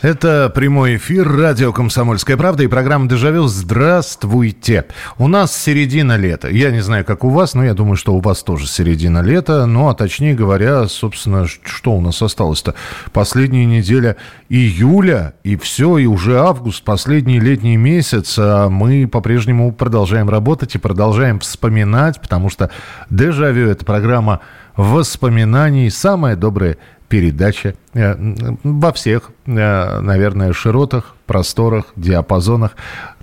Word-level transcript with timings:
Это 0.00 0.48
прямой 0.54 0.94
эфир 0.96 1.28
радио 1.28 1.72
«Комсомольская 1.72 2.36
правда» 2.36 2.62
и 2.62 2.68
программа 2.68 3.08
«Дежавю». 3.08 3.48
Здравствуйте! 3.48 4.84
У 5.18 5.26
нас 5.26 5.56
середина 5.56 6.16
лета. 6.16 6.48
Я 6.48 6.70
не 6.70 6.78
знаю, 6.78 7.04
как 7.04 7.24
у 7.24 7.30
вас, 7.30 7.54
но 7.54 7.64
я 7.64 7.74
думаю, 7.74 7.96
что 7.96 8.14
у 8.14 8.20
вас 8.20 8.44
тоже 8.44 8.68
середина 8.68 9.22
лета. 9.22 9.66
Ну, 9.66 9.88
а 9.88 9.94
точнее 9.94 10.34
говоря, 10.34 10.86
собственно, 10.86 11.48
что 11.48 11.94
у 11.94 12.00
нас 12.00 12.22
осталось-то? 12.22 12.76
Последняя 13.12 13.66
неделя 13.66 14.14
июля, 14.48 15.34
и 15.42 15.56
все, 15.56 15.98
и 15.98 16.06
уже 16.06 16.38
август, 16.38 16.84
последний 16.84 17.40
летний 17.40 17.76
месяц. 17.76 18.36
А 18.38 18.68
мы 18.68 19.08
по-прежнему 19.08 19.72
продолжаем 19.72 20.30
работать 20.30 20.76
и 20.76 20.78
продолжаем 20.78 21.40
вспоминать, 21.40 22.20
потому 22.20 22.50
что 22.50 22.70
«Дежавю»— 23.10 23.68
это 23.70 23.84
программа 23.84 24.42
воспоминаний, 24.78 25.90
самая 25.90 26.36
добрая 26.36 26.78
передача 27.08 27.74
э, 27.94 28.14
во 28.62 28.92
всех, 28.92 29.32
э, 29.44 30.00
наверное, 30.00 30.52
широтах, 30.52 31.16
просторах, 31.26 31.86
диапазонах. 31.96 32.76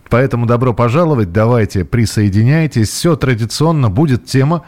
Поэтому 0.09 0.45
добро 0.45 0.73
пожаловать, 0.73 1.31
давайте 1.31 1.83
присоединяйтесь. 1.83 2.89
Все 2.89 3.15
традиционно 3.15 3.89
будет 3.89 4.25
тема. 4.25 4.63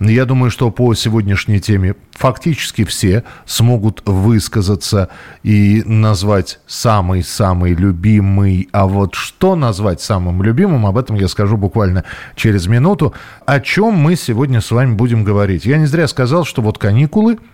Я 0.00 0.24
думаю, 0.24 0.50
что 0.50 0.70
по 0.70 0.94
сегодняшней 0.94 1.60
теме 1.60 1.94
фактически 2.12 2.84
все 2.84 3.22
смогут 3.46 4.02
высказаться 4.04 5.10
и 5.44 5.82
назвать 5.86 6.58
самый-самый 6.66 7.74
любимый. 7.74 8.68
А 8.72 8.86
вот 8.86 9.14
что 9.14 9.54
назвать 9.54 10.00
самым 10.00 10.42
любимым, 10.42 10.86
об 10.86 10.98
этом 10.98 11.16
я 11.16 11.28
скажу 11.28 11.56
буквально 11.56 12.04
через 12.34 12.66
минуту. 12.66 13.14
О 13.46 13.60
чем 13.60 13.94
мы 13.94 14.16
сегодня 14.16 14.60
с 14.60 14.72
вами 14.72 14.94
будем 14.94 15.22
говорить. 15.22 15.66
Я 15.66 15.78
не 15.78 15.86
зря 15.86 16.08
сказал, 16.08 16.44
что 16.44 16.62
вот 16.62 16.78
каникулы– 16.78 17.38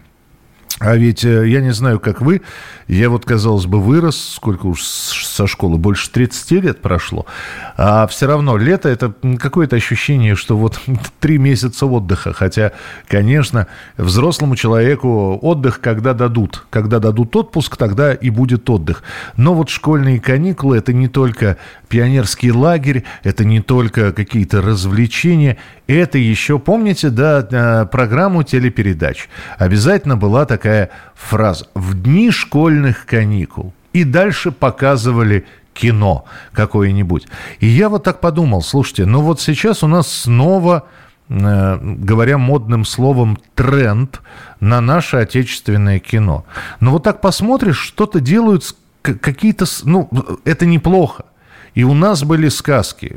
а 0.80 0.96
ведь 0.96 1.24
э, 1.24 1.48
я 1.48 1.60
не 1.60 1.72
знаю, 1.72 1.98
как 1.98 2.20
вы, 2.20 2.42
я 2.86 3.10
вот, 3.10 3.24
казалось 3.24 3.66
бы, 3.66 3.80
вырос, 3.80 4.34
сколько 4.34 4.66
уж 4.66 4.82
со 5.38 5.46
школы, 5.46 5.78
больше 5.78 6.10
30 6.10 6.50
лет 6.64 6.82
прошло, 6.82 7.24
а 7.76 8.08
все 8.08 8.26
равно 8.26 8.56
лето– 8.56 8.88
это 8.90 9.14
какое-то 9.38 9.76
ощущение, 9.76 10.34
что 10.34 10.56
вот 10.56 10.80
три 11.20 11.38
месяца 11.38 11.86
отдыха, 11.86 12.32
хотя, 12.32 12.72
конечно, 13.06 13.68
взрослому 13.96 14.56
человеку 14.56 15.38
отдых, 15.40 15.80
когда 15.80 16.12
дадут, 16.12 16.66
когда 16.70 16.98
дадут 16.98 17.36
отпуск, 17.36 17.76
тогда 17.76 18.14
и 18.14 18.30
будет 18.30 18.68
отдых. 18.68 19.04
Но 19.36 19.54
вот 19.54 19.68
школьные 19.68 20.18
каникулы– 20.18 20.76
это 20.78 20.92
не 20.92 21.06
только 21.06 21.56
пионерский 21.88 22.50
лагерь, 22.50 23.04
это 23.22 23.44
не 23.44 23.60
только 23.60 24.12
какие-то 24.12 24.60
развлечения, 24.60 25.56
это 25.86 26.18
еще, 26.18 26.58
помните, 26.58 27.10
да, 27.10 27.46
э, 27.48 27.86
программу 27.86 28.42
телепередач. 28.42 29.28
Обязательно 29.56 30.16
была 30.16 30.46
такая 30.46 30.90
фраза 31.14 31.68
«в 31.74 31.94
дни 31.94 32.32
школьных 32.32 33.06
каникул». 33.06 33.72
И 33.92 34.04
дальше 34.04 34.50
показывали 34.52 35.46
кино 35.72 36.24
какое-нибудь. 36.52 37.26
И 37.60 37.66
я 37.66 37.88
вот 37.88 38.04
так 38.04 38.20
подумал, 38.20 38.62
слушайте, 38.62 39.06
ну 39.06 39.22
вот 39.22 39.40
сейчас 39.40 39.82
у 39.82 39.86
нас 39.86 40.12
снова 40.12 40.86
э, 41.28 41.78
говоря 41.80 42.38
модным 42.38 42.84
словом, 42.84 43.38
тренд 43.54 44.20
на 44.60 44.80
наше 44.80 45.18
отечественное 45.18 46.00
кино. 46.00 46.44
Но 46.80 46.92
вот 46.92 47.04
так 47.04 47.20
посмотришь, 47.20 47.78
что-то 47.78 48.20
делают 48.20 48.74
какие-то... 49.02 49.66
Ну, 49.84 50.08
это 50.44 50.66
неплохо. 50.66 51.24
И 51.78 51.84
у 51.84 51.94
нас 51.94 52.24
были 52.24 52.48
сказки. 52.48 53.16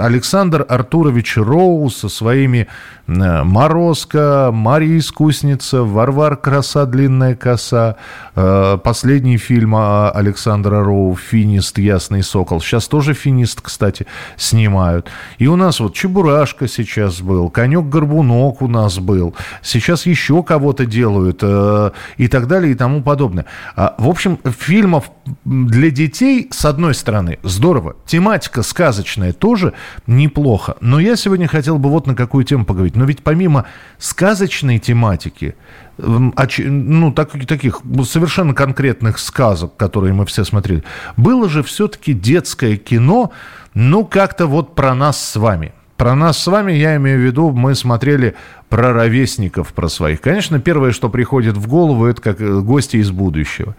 Александр 0.00 0.66
Артурович 0.68 1.36
Роу 1.36 1.88
со 1.90 2.08
своими 2.08 2.66
э, 3.06 3.42
«Морозко», 3.44 4.50
«Мария 4.52 4.98
Искусница», 4.98 5.84
«Варвар 5.84 6.36
Краса, 6.36 6.86
длинная 6.86 7.36
коса», 7.36 7.94
э, 8.34 8.78
последний 8.82 9.36
фильм 9.36 9.76
Александра 9.76 10.82
Роу 10.82 11.14
«Финист, 11.14 11.78
ясный 11.78 12.24
сокол». 12.24 12.60
Сейчас 12.60 12.88
тоже 12.88 13.14
«Финист», 13.14 13.60
кстати, 13.60 14.08
снимают. 14.36 15.08
И 15.38 15.46
у 15.46 15.54
нас 15.54 15.78
вот 15.78 15.94
«Чебурашка» 15.94 16.66
сейчас 16.66 17.20
был, 17.20 17.48
«Конек-горбунок» 17.48 18.60
у 18.60 18.66
нас 18.66 18.98
был. 18.98 19.36
Сейчас 19.62 20.04
еще 20.04 20.42
кого-то 20.42 20.84
делают 20.84 21.38
э, 21.42 21.92
и 22.16 22.26
так 22.26 22.48
далее 22.48 22.72
и 22.72 22.74
тому 22.74 23.04
подобное. 23.04 23.46
А, 23.76 23.94
в 23.98 24.08
общем, 24.08 24.40
фильмов 24.58 25.12
для 25.44 25.92
детей, 25.92 26.48
с 26.50 26.64
одной 26.64 26.94
стороны, 26.94 27.38
здорово. 27.44 27.94
Тематика 28.06 28.62
сказочная 28.62 29.32
тоже 29.32 29.72
неплохо. 30.06 30.76
Но 30.80 30.98
я 31.00 31.16
сегодня 31.16 31.46
хотел 31.46 31.78
бы 31.78 31.90
вот 31.90 32.06
на 32.06 32.14
какую 32.14 32.44
тему 32.44 32.64
поговорить. 32.64 32.96
Но 32.96 33.04
ведь 33.04 33.22
помимо 33.22 33.66
сказочной 33.98 34.78
тематики, 34.78 35.54
ну, 35.98 37.12
так, 37.12 37.32
таких 37.46 37.80
совершенно 38.04 38.54
конкретных 38.54 39.18
сказок, 39.18 39.76
которые 39.76 40.12
мы 40.12 40.26
все 40.26 40.44
смотрели, 40.44 40.84
было 41.16 41.48
же 41.48 41.62
все-таки 41.62 42.12
детское 42.12 42.76
кино, 42.76 43.32
ну, 43.74 44.04
как-то 44.04 44.46
вот 44.46 44.74
про 44.74 44.94
нас 44.94 45.22
с 45.22 45.36
вами– 45.36 45.72
про 46.00 46.14
нас 46.14 46.38
с 46.38 46.46
вами, 46.46 46.72
я 46.72 46.96
имею 46.96 47.18
в 47.18 47.22
виду, 47.22 47.50
мы 47.50 47.74
смотрели 47.74 48.34
про 48.70 48.94
ровесников, 48.94 49.74
про 49.74 49.90
своих. 49.90 50.22
Конечно, 50.22 50.58
первое, 50.58 50.92
что 50.92 51.10
приходит 51.10 51.58
в 51.58 51.68
голову, 51.68 52.06
это 52.06 52.22
как 52.22 52.40
э, 52.40 52.60
гости 52.60 52.96
из 52.96 53.10
будущего. 53.10 53.76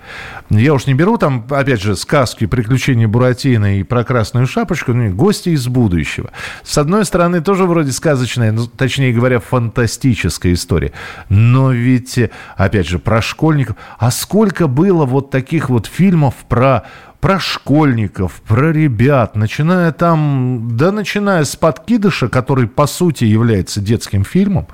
Я 0.52 0.76
уж 0.76 0.86
не 0.86 0.94
беру 0.94 1.18
там, 1.18 1.48
опять 1.50 1.82
же, 1.82 1.96
сказки 1.96 2.46
«Приключения 2.46 3.08
Буратино» 3.08 3.80
и 3.80 3.82
про 3.82 4.04
красную 4.04 4.46
шапочку, 4.46 4.94
но 4.94 5.09
гости 5.09 5.50
из 5.50 5.68
будущего. 5.68 6.30
С 6.62 6.78
одной 6.78 7.06
стороны, 7.06 7.42
тоже 7.42 7.66
вроде 7.66 7.92
сказочная, 7.92 8.52
ну, 8.52 8.68
точнее 8.68 9.14
говоря, 9.14 9.40
фантастическая 9.40 10.53
история. 10.53 10.92
Но 11.30 11.72
ведь, 11.72 12.20
э, 12.20 12.30
опять 12.56 12.88
же, 12.88 13.00
про 13.00 13.24
школьников. 13.24 13.78
А 13.98 14.12
сколько 14.12 14.68
было 14.68 15.08
вот 15.08 15.32
таких 15.32 15.72
вот 15.72 15.88
фильмов 15.88 16.36
про 16.48 16.84
про 17.22 17.40
школьников, 17.40 18.42
про 18.48 18.72
ребят, 18.74 19.36
начиная 19.36 19.92
там, 19.92 20.70
да 20.76 20.92
начиная 20.92 21.44
с 21.44 21.56
«Подкидыша», 21.56 22.28
который 22.30 22.68
по 22.68 22.88
сути 22.88 23.26
является 23.26 23.80
детским 23.80 24.24
фильмом, 24.24 24.68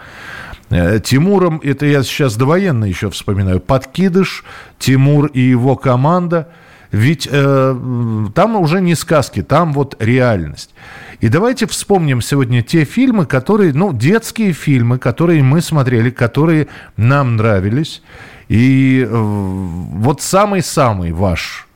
э, 0.69 0.99
Тимуром, 1.03 1.59
это 1.61 1.85
я 1.85 2.03
сейчас 2.03 2.37
довоенно 2.37 2.85
еще 2.85 3.09
вспоминаю, 3.09 3.59
«Подкидыш», 3.59 4.45
Тимур 4.79 5.25
и 5.27 5.41
его 5.41 5.75
команда, 5.75 6.47
ведь 6.91 7.27
э, 7.29 8.27
там 8.33 8.55
уже 8.55 8.79
не 8.79 8.95
сказки, 8.95 9.43
там 9.43 9.73
вот 9.73 9.97
реальность. 9.99 10.73
И 11.19 11.27
давайте 11.27 11.67
вспомним 11.67 12.21
сегодня 12.21 12.63
те 12.63 12.85
фильмы, 12.85 13.25
которые, 13.25 13.73
ну, 13.73 13.91
детские 13.91 14.53
фильмы, 14.53 14.99
которые 14.99 15.43
мы 15.43 15.61
смотрели, 15.61 16.11
которые 16.11 16.67
нам 16.95 17.35
нравились. 17.35 18.01
И 18.47 19.05
э, 19.05 19.09
вот 19.11 20.21
самый-самый 20.21 21.11
ваш 21.11 21.66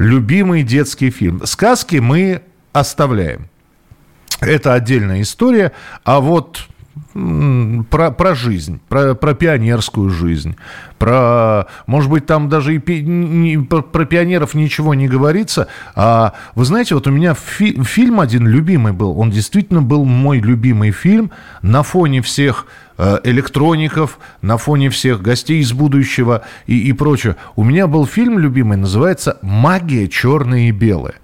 любимый 0.00 0.62
детский 0.62 1.10
фильм. 1.10 1.44
Сказки 1.44 1.96
мы 1.96 2.42
оставляем. 2.72 3.48
Это 4.40 4.72
отдельная 4.72 5.20
история. 5.20 5.72
А 6.04 6.20
вот 6.20 6.66
про, 7.90 8.10
про 8.10 8.34
жизнь, 8.34 8.80
про, 8.88 9.14
про 9.14 9.34
пионерскую 9.34 10.10
жизнь, 10.10 10.56
про, 10.98 11.66
может 11.86 12.10
быть, 12.10 12.26
там 12.26 12.48
даже 12.48 12.74
и 12.74 12.78
пи, 12.78 13.02
не, 13.02 13.58
про, 13.58 13.82
про 13.82 14.04
пионеров 14.04 14.54
ничего 14.54 14.94
не 14.94 15.08
говорится. 15.08 15.68
А 15.94 16.34
вы 16.54 16.64
знаете, 16.64 16.94
вот 16.94 17.06
у 17.06 17.10
меня 17.10 17.34
фи, 17.34 17.82
фильм 17.82 18.20
один 18.20 18.46
любимый 18.46 18.92
был, 18.92 19.18
он 19.18 19.30
действительно 19.30 19.82
был 19.82 20.04
мой 20.04 20.38
любимый 20.38 20.90
фильм 20.90 21.30
на 21.62 21.82
фоне 21.82 22.22
всех 22.22 22.66
Э, 23.02 23.18
электроников, 23.24 24.18
на 24.42 24.58
фоне 24.58 24.90
всех 24.90 25.22
гостей 25.22 25.60
из 25.60 25.72
будущего 25.72 26.42
и, 26.66 26.78
и 26.90 26.92
прочее. 26.92 27.36
У 27.56 27.64
меня 27.64 27.86
был 27.86 28.04
фильм 28.04 28.38
любимый, 28.38 28.76
называется 28.76 29.38
«Магия 29.40 30.06
черное 30.06 30.68
и 30.68 30.70
белое» 30.70 31.14
э, 31.14 31.19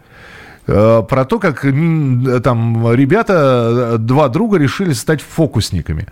про 0.67 1.25
то, 1.25 1.39
как 1.39 1.63
там 1.63 2.93
ребята, 2.93 3.97
два 3.99 4.29
друга 4.29 4.59
решили 4.59 4.93
стать 4.93 5.23
фокусниками. 5.23 6.09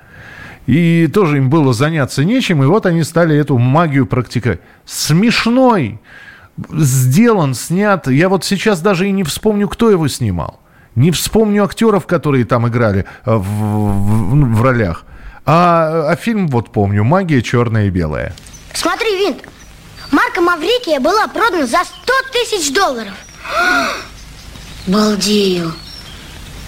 И 0.67 1.09
тоже 1.13 1.39
им 1.39 1.51
было 1.51 1.73
заняться 1.73 2.25
нечем, 2.25 2.63
и 2.63 2.67
вот 2.67 2.87
они 2.87 3.03
стали 3.03 3.37
эту 3.37 3.59
магию 3.59 4.07
практиковать. 4.07 4.61
Смешной, 4.87 6.01
сделан, 6.73 7.55
снят. 7.55 8.07
Я 8.07 8.29
вот 8.29 8.45
сейчас 8.45 8.81
даже 8.81 9.09
и 9.09 9.13
не 9.13 9.25
вспомню, 9.25 9.69
кто 9.69 9.91
его 9.91 10.09
снимал. 10.09 10.61
Не 10.95 11.11
вспомню 11.11 11.65
актеров, 11.65 12.07
которые 12.07 12.45
там 12.45 12.69
играли 12.69 13.05
в, 13.25 13.39
в, 13.39 14.55
в 14.57 14.63
ролях. 14.63 15.05
А, 15.45 16.11
а 16.11 16.17
фильм 16.17 16.49
вот 16.49 16.71
помню, 16.71 17.05
«Магия 17.05 17.43
черная 17.43 17.87
и 17.87 17.91
белая». 17.91 18.35
Смотри, 18.73 19.19
Винт, 19.19 19.43
марка 20.11 20.41
Маврикия 20.41 21.01
была 21.01 21.27
продана 21.29 21.67
за 21.67 21.79
100 21.85 22.13
тысяч 22.33 22.73
долларов. 22.73 23.13
Балдею. 24.87 25.73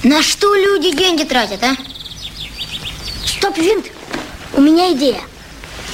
На 0.02 0.22
что 0.22 0.54
люди 0.54 0.96
деньги 0.96 1.24
тратят, 1.24 1.62
а? 1.62 1.76
Стоп, 3.26 3.58
Винт, 3.58 3.86
у 4.54 4.60
меня 4.62 4.92
идея. 4.94 5.20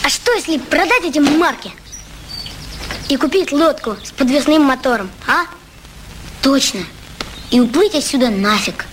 А 0.05 0.09
что, 0.09 0.33
если 0.33 0.59
продать 0.59 1.05
эти 1.05 1.19
марки 1.19 1.73
и 3.09 3.17
купить 3.17 3.51
лодку 3.51 3.97
с 4.05 4.13
подвесным 4.13 4.63
мотором, 4.63 5.11
а? 5.27 5.47
Точно. 6.43 6.81
И 7.51 7.61
уплыть 7.61 7.95
отсюда 7.95 8.31
нафиг. 8.31 8.87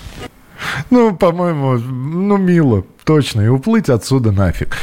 Ну, 0.89 1.15
по-моему, 1.15 1.77
ну, 1.77 2.37
мило 2.37 2.83
точно, 3.09 3.41
и 3.41 3.47
уплыть 3.47 3.89
отсюда 3.89 4.31
нафиг. 4.31 4.77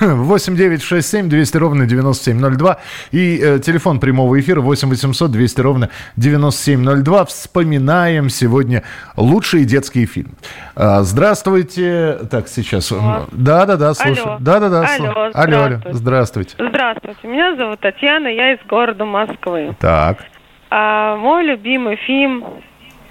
8 0.00 0.56
9 0.56 0.82
6 0.82 1.06
7 1.06 1.28
200 1.28 1.56
ровно 1.58 1.84
9702 1.84 2.78
и 3.12 3.38
э, 3.38 3.58
телефон 3.58 4.00
прямого 4.00 4.40
эфира 4.40 4.62
8 4.62 4.88
800 4.88 5.30
200 5.30 5.60
ровно 5.60 5.90
9702. 6.16 7.26
Вспоминаем 7.26 8.30
сегодня 8.30 8.82
лучшие 9.18 9.66
детские 9.66 10.06
фильмы. 10.06 10.32
А, 10.74 11.02
здравствуйте. 11.02 12.20
Так, 12.30 12.48
сейчас. 12.48 12.90
Да-да-да, 13.32 13.92
слушаю. 13.92 14.38
Да-да-да. 14.40 14.88
Алло, 14.96 15.30
алло, 15.34 15.62
алло, 15.64 15.80
здравствуйте. 15.90 16.56
Здравствуйте, 16.58 17.28
меня 17.28 17.56
зовут 17.56 17.80
Татьяна, 17.80 18.28
я 18.28 18.54
из 18.54 18.66
города 18.66 19.04
Москвы. 19.04 19.76
Так. 19.78 20.24
А, 20.70 21.16
мой 21.16 21.44
любимый 21.44 21.96
фильм 21.96 22.42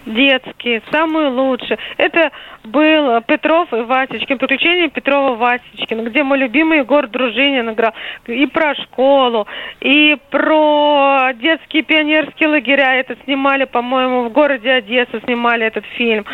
детские, 0.06 0.82
самые 0.92 1.30
лучшие. 1.30 1.78
Это 1.98 2.32
был 2.64 3.22
Петров 3.22 3.72
и 3.74 3.82
Васечкин, 3.82 4.38
приключения 4.38 4.90
Петрова 4.90 5.36
Васечкина, 5.36 6.10
где 6.10 6.24
мой 6.24 6.38
любимый 6.38 6.80
Егор 6.80 7.08
Дружинин 7.08 7.72
играл. 7.72 7.94
И 8.28 8.46
про 8.48 8.76
школу, 8.76 9.48
и 9.82 10.18
про 10.30 11.32
детские 11.34 11.84
пионерские 11.84 12.50
лагеря. 12.50 12.96
Это 12.96 13.16
снимали, 13.26 13.66
по-моему, 13.66 14.30
в 14.30 14.32
городе 14.32 14.72
Одесса 14.72 15.22
снимали 15.26 15.66
этот 15.66 15.86
фильм. 15.98 16.26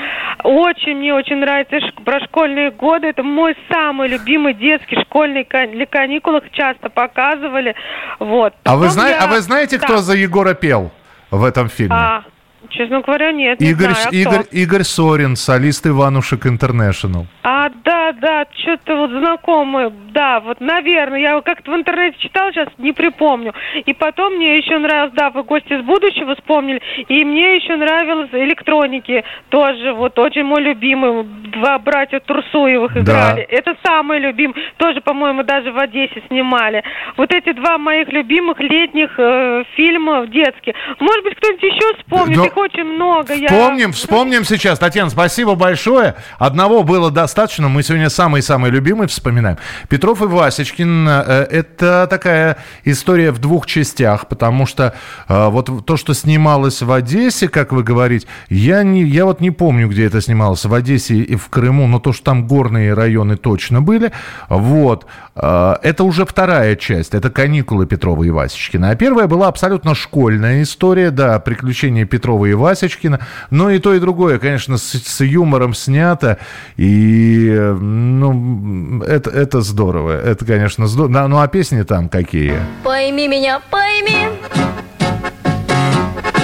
Очень 0.44 0.98
мне 0.98 1.14
очень 1.14 1.38
нравится 1.38 1.80
про 2.04 2.20
школьные 2.22 2.72
годы. 2.72 3.08
Это 3.08 3.24
мой 3.24 3.56
самый 3.70 4.08
любимый 4.08 4.54
детский 4.54 5.00
школьный 5.02 5.44
для 5.44 5.86
каникулах 5.86 6.44
часто 6.52 6.90
показывали. 6.90 7.76
Вот. 8.20 8.54
А 8.64 8.76
вы, 8.76 8.90
зна... 8.90 9.10
я... 9.10 9.20
а 9.24 9.28
вы 9.28 9.42
знаете, 9.42 9.78
кто 9.78 9.96
да. 9.96 10.02
за 10.02 10.16
Егора 10.16 10.54
пел 10.54 10.92
в 11.30 11.44
этом 11.44 11.70
фильме? 11.70 11.96
А, 11.96 12.24
Честно 12.72 13.02
говоря, 13.02 13.32
нет. 13.32 13.62
Игорь, 13.62 13.90
не 13.90 13.94
знаю, 13.94 14.08
а 14.12 14.16
Игорь, 14.16 14.46
Игорь 14.52 14.84
Сорин, 14.84 15.36
солист 15.36 15.86
Иванушек 15.86 16.46
Интернешнл. 16.48 17.28
А, 17.44 17.70
да, 17.84 18.14
да, 18.14 18.46
что-то 18.64 18.96
вот 18.96 19.10
знакомый, 19.10 19.92
да, 20.14 20.40
вот, 20.40 20.62
наверное, 20.62 21.20
я 21.20 21.42
как-то 21.42 21.72
в 21.72 21.76
интернете 21.76 22.18
читал, 22.20 22.52
сейчас 22.52 22.70
не 22.78 22.94
припомню. 22.94 23.54
И 23.86 23.94
потом 23.94 24.36
мне 24.36 24.58
еще 24.58 24.78
нравилось, 24.78 25.14
да, 25.16 25.32
вы 25.32 25.44
гости 25.44 25.74
из 25.74 25.84
будущего 25.84 26.36
вспомнили, 26.36 26.82
и 27.08 27.26
мне 27.26 27.58
еще 27.58 27.76
нравилось 27.76 28.30
электроники, 28.32 29.24
тоже 29.50 29.94
вот 29.94 30.18
очень 30.18 30.44
мой 30.44 30.62
любимый, 30.62 31.24
два 31.24 31.78
братья 31.80 32.20
Турсуевых 32.20 32.96
играли. 32.96 33.48
Да. 33.50 33.56
Это 33.58 33.76
самый 33.86 34.20
любимый, 34.20 34.56
тоже, 34.78 35.02
по-моему, 35.02 35.44
даже 35.44 35.72
в 35.72 35.78
Одессе 35.78 36.22
снимали. 36.28 36.84
Вот 37.18 37.34
эти 37.34 37.52
два 37.54 37.78
моих 37.78 38.08
любимых 38.10 38.60
летних 38.60 39.12
э, 39.18 39.64
фильма 39.76 40.26
детских. 40.28 40.74
Может 41.00 41.24
быть, 41.24 41.36
кто-нибудь 41.36 41.64
еще 41.64 41.96
вспомнит? 41.98 42.38
Но... 42.38 42.46
Их 42.46 42.58
очень 42.62 42.84
много. 42.84 43.34
Вспомним, 43.34 43.88
я... 43.88 43.92
вспомним 43.92 44.46
сейчас. 44.46 44.80
Татьяна, 44.80 45.10
спасибо 45.10 45.56
большое. 45.56 46.16
Одного 46.38 46.84
было 46.84 47.12
достаточно. 47.12 47.68
Мы 47.68 47.84
сегодня 47.84 48.10
самый-самый 48.10 48.72
любимый 48.72 49.08
вспоминаем. 49.08 49.58
Петров 49.90 50.22
и 50.22 50.26
Васечкин 50.26 51.08
э,– 51.08 51.48
это 51.52 52.08
такая 52.10 52.58
история 52.86 53.32
в 53.32 53.40
двух 53.40 53.66
частях, 53.66 54.28
потому 54.28 54.66
что 54.66 54.94
э, 55.28 55.48
вот 55.50 55.86
то, 55.86 55.98
что 55.98 56.14
снималось 56.14 56.82
в 56.82 56.92
Одессе, 56.92 57.48
как 57.48 57.72
вы 57.72 57.84
говорите, 57.84 58.28
я, 58.50 58.84
не, 58.84 59.04
я 59.04 59.26
вот 59.26 59.42
не 59.42 59.52
помню, 59.52 59.88
где 59.88 60.06
это 60.06 60.22
снималось, 60.22 60.66
в 60.66 60.74
Одессе 60.74 61.16
и 61.16 61.36
в 61.36 61.50
Крыму, 61.50 61.88
но 61.88 62.00
то, 62.00 62.14
что 62.14 62.24
там 62.24 62.48
горные 62.48 62.94
районы 62.94 63.38
точно 63.38 63.82
были, 63.82 64.12
вот, 64.50 65.06
э, 65.36 65.76
это 65.84 66.04
уже 66.04 66.26
вторая 66.26 66.76
часть, 66.76 67.14
это 67.14 67.30
каникулы 67.30 67.86
Петрова 67.86 68.24
и 68.24 68.30
Васечкина. 68.30 68.92
А 68.92 68.96
первая 68.96 69.28
была 69.28 69.48
абсолютно 69.48 69.96
школьная 69.96 70.62
история, 70.62 71.12
да, 71.12 71.40
приключения 71.40 72.06
Петрова 72.06 72.46
и 72.46 72.51
Васечкина. 72.54 73.20
Но 73.50 73.70
и 73.70 73.80
то, 73.80 73.94
и 73.94 74.00
другое, 74.00 74.40
конечно, 74.40 74.78
с, 74.78 74.92
с 74.94 75.22
юмором 75.22 75.74
снято. 75.74 76.38
И, 76.78 77.50
ну, 77.80 79.02
это, 79.04 79.30
это 79.30 79.62
здорово. 79.62 80.12
Это, 80.12 80.46
конечно, 80.46 80.88
здорово. 80.88 81.28
Ну, 81.28 81.40
а 81.40 81.48
песни 81.48 81.84
там 81.84 82.10
какие? 82.10 82.60
Пойми 82.84 83.28
меня, 83.28 83.62
пойми, 83.70 84.28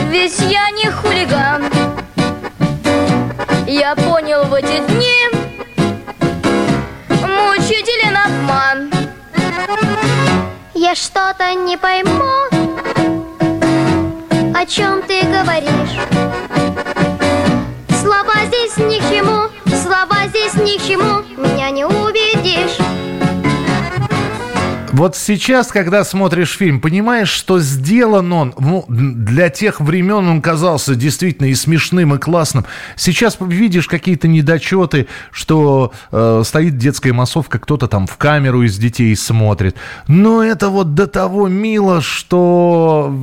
ведь 0.10 0.40
я 0.40 0.70
не 0.72 0.90
хулиган. 0.90 1.64
Я 3.68 3.96
понял 3.96 4.46
в 4.46 4.54
эти 4.54 4.82
дни 4.88 5.48
мучителен 7.10 8.18
обман. 8.18 8.92
Я 10.74 10.96
что-то 10.96 11.54
не 11.54 11.78
пойму 11.78 12.57
о 14.58 14.66
чем 14.66 15.04
ты 15.04 15.22
говоришь? 15.22 16.00
Слова 18.02 18.34
здесь 18.48 18.76
ни 18.78 18.98
к 18.98 19.08
чему, 19.08 19.50
слова 19.84 20.28
здесь 20.30 20.56
ни 20.56 20.80
к 20.80 20.88
чему, 20.88 21.22
меня 21.38 21.70
не 21.70 21.86
убедишь. 21.86 22.78
Вот 24.98 25.16
сейчас, 25.16 25.68
когда 25.68 26.04
смотришь 26.04 26.58
фильм, 26.58 26.82
понимаешь, 26.82 27.30
что 27.30 27.60
сделан 27.60 28.34
он, 28.34 28.56
ну, 28.58 28.84
для 28.88 29.50
тех 29.50 29.80
времен 29.80 30.28
он 30.28 30.42
казался 30.42 30.96
действительно 30.96 31.46
и 31.46 31.54
смешным, 31.54 32.16
и 32.16 32.18
классным. 32.18 32.66
Сейчас 32.96 33.38
видишь 33.40 33.86
какие-то 33.86 34.28
недочеты, 34.28 35.06
что 35.30 35.94
э, 36.12 36.42
стоит 36.44 36.80
детская 36.80 37.14
массовка, 37.14 37.60
кто-то 37.60 37.88
там 37.88 38.08
в 38.08 38.18
камеру 38.18 38.64
из 38.64 38.76
детей 38.80 39.16
смотрит. 39.16 39.76
Но 40.08 40.42
это 40.44 40.70
вот 40.70 40.96
до 40.96 41.06
того 41.06 41.48
мило, 41.48 42.02
что 42.02 43.16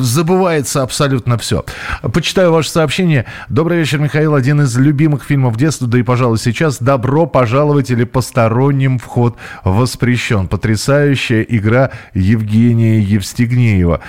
забывается 0.00 0.82
абсолютно 0.82 1.38
все. 1.38 1.64
Почитаю 2.12 2.52
ваше 2.52 2.70
сообщение. 2.70 3.24
Добрый 3.48 3.78
вечер, 3.78 4.00
Михаил. 4.00 4.34
Один 4.34 4.62
из 4.62 4.76
любимых 4.76 5.22
фильмов 5.22 5.56
детства, 5.56 5.86
да 5.86 5.96
и, 5.96 6.02
пожалуй, 6.02 6.38
сейчас 6.38 6.78
«Добро 6.80 7.26
пожаловать» 7.26 7.92
или 7.92 8.02
«Посторонним 8.02 8.98
вход 8.98 9.36
воспрещен». 9.62 10.48
Потрясающе 10.48 11.19
потрясающая 11.20 11.42
игра 11.42 11.90
Евгения 12.14 13.00
Евстигнеева. 13.00 14.00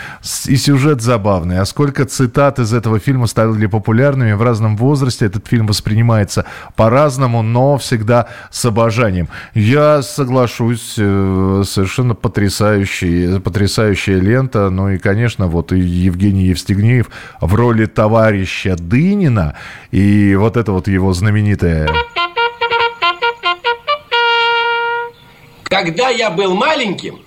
И 0.47 0.55
сюжет 0.55 1.01
забавный. 1.01 1.59
А 1.59 1.65
сколько 1.65 2.05
цитат 2.05 2.59
из 2.59 2.73
этого 2.73 2.99
фильма 2.99 3.27
стали 3.27 3.67
популярными 3.67 4.33
в 4.33 4.41
разном 4.41 4.77
возрасте. 4.77 5.25
Этот 5.25 5.47
фильм 5.47 5.67
воспринимается 5.67 6.45
по-разному, 6.75 7.41
но 7.41 7.77
всегда 7.77 8.27
с 8.51 8.65
обожанием. 8.65 9.27
Я 9.53 10.01
соглашусь, 10.01 10.95
э, 10.97 11.63
совершенно 11.65 12.15
потрясающая, 12.15 13.39
потрясающая 13.39 14.19
лента. 14.19 14.69
Ну 14.69 14.89
и, 14.89 14.97
конечно, 14.97 15.47
вот 15.47 15.73
и 15.73 15.79
Евгений 15.79 16.45
Евстигнеев 16.45 17.09
в 17.41 17.55
роли 17.55 17.85
товарища 17.85 18.75
Дынина. 18.75 19.55
И 19.91 20.35
вот 20.35 20.57
это 20.57 20.71
вот 20.71 20.87
его 20.87 21.13
знаменитая 21.13 21.89
Когда 25.71 26.09
я 26.09 26.29
был 26.29 26.53
маленьким, 26.53 27.23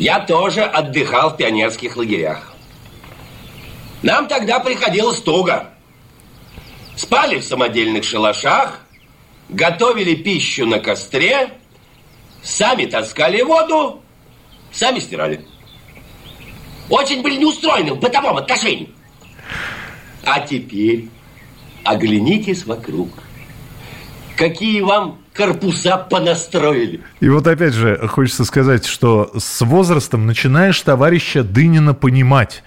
я 0.00 0.18
тоже 0.18 0.64
отдыхал 0.64 1.30
в 1.30 1.36
пионерских 1.36 1.96
лагерях. 1.96 2.52
Нам 4.02 4.26
тогда 4.26 4.58
приходилось 4.58 5.20
туго. 5.20 5.72
Спали 6.96 7.38
в 7.38 7.44
самодельных 7.44 8.02
шалашах, 8.02 8.80
готовили 9.48 10.16
пищу 10.16 10.66
на 10.66 10.80
костре, 10.80 11.50
сами 12.42 12.86
таскали 12.86 13.42
воду, 13.42 14.02
сами 14.72 14.98
стирали. 14.98 15.46
Очень 16.90 17.22
были 17.22 17.36
неустроены 17.36 17.92
в 17.92 18.00
бытовом 18.00 18.38
отношении. 18.38 18.92
А 20.24 20.40
теперь 20.40 21.08
оглянитесь 21.84 22.66
вокруг. 22.66 23.10
Какие 24.36 24.80
вам 24.80 25.22
корпуса 25.38 25.96
понастроили. 25.96 27.00
И 27.20 27.28
вот 27.28 27.46
опять 27.46 27.72
же, 27.72 27.96
хочется 28.08 28.44
сказать, 28.44 28.84
что 28.84 29.30
с 29.38 29.64
возрастом 29.64 30.26
начинаешь 30.26 30.80
товарища 30.82 31.44
Дынина 31.44 31.94
понимать 31.94 32.62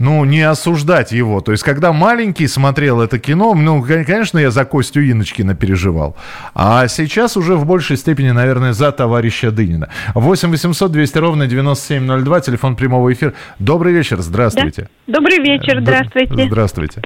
ну, 0.00 0.24
не 0.24 0.42
осуждать 0.42 1.10
его. 1.10 1.40
То 1.40 1.50
есть, 1.50 1.64
когда 1.64 1.92
маленький 1.92 2.46
смотрел 2.46 3.00
это 3.00 3.18
кино, 3.18 3.54
ну, 3.54 3.82
конечно, 3.82 4.38
я 4.38 4.52
за 4.52 4.64
Костю 4.64 5.00
Иночкина 5.00 5.56
переживал. 5.56 6.16
А 6.54 6.86
сейчас 6.86 7.36
уже 7.36 7.56
в 7.56 7.66
большей 7.66 7.96
степени, 7.96 8.30
наверное, 8.30 8.72
за 8.72 8.92
товарища 8.92 9.50
Дынина. 9.50 9.88
8 10.14 10.50
800 10.50 10.92
200 10.92 11.18
ровно 11.18 11.46
9702, 11.48 12.40
телефон 12.42 12.76
прямого 12.76 13.12
эфира. 13.12 13.34
Добрый 13.58 13.92
вечер, 13.92 14.20
здравствуйте. 14.20 14.88
Да? 15.08 15.14
Добрый 15.14 15.38
вечер, 15.38 15.80
здравствуйте. 15.80 16.46
Здравствуйте. 16.46 17.02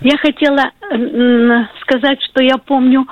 Я 0.00 0.16
хотела 0.16 0.70
сказать, 1.82 2.18
что 2.22 2.42
я 2.42 2.56
помню 2.56 3.04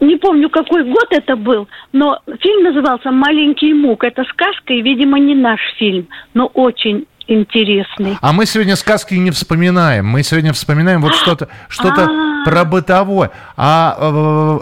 не 0.00 0.16
помню, 0.16 0.48
какой 0.50 0.84
год 0.84 1.06
это 1.10 1.36
был, 1.36 1.68
но 1.92 2.18
фильм 2.40 2.64
назывался 2.64 3.10
«Маленький 3.10 3.74
мук». 3.74 4.04
Это 4.04 4.24
сказка 4.24 4.72
и, 4.72 4.82
видимо, 4.82 5.18
не 5.18 5.34
наш 5.34 5.60
фильм, 5.78 6.08
но 6.34 6.46
очень 6.46 7.06
интересный. 7.26 8.16
А 8.20 8.32
мы 8.32 8.46
сегодня 8.46 8.74
сказки 8.76 9.14
не 9.14 9.30
вспоминаем. 9.30 10.06
Мы 10.06 10.22
сегодня 10.22 10.52
вспоминаем 10.52 11.02
вот 11.02 11.14
что-то 11.14 11.48
что-то 11.68 12.04
А. 12.04 12.44
про 12.44 12.64
бытовое. 12.64 13.30
А, 13.56 13.96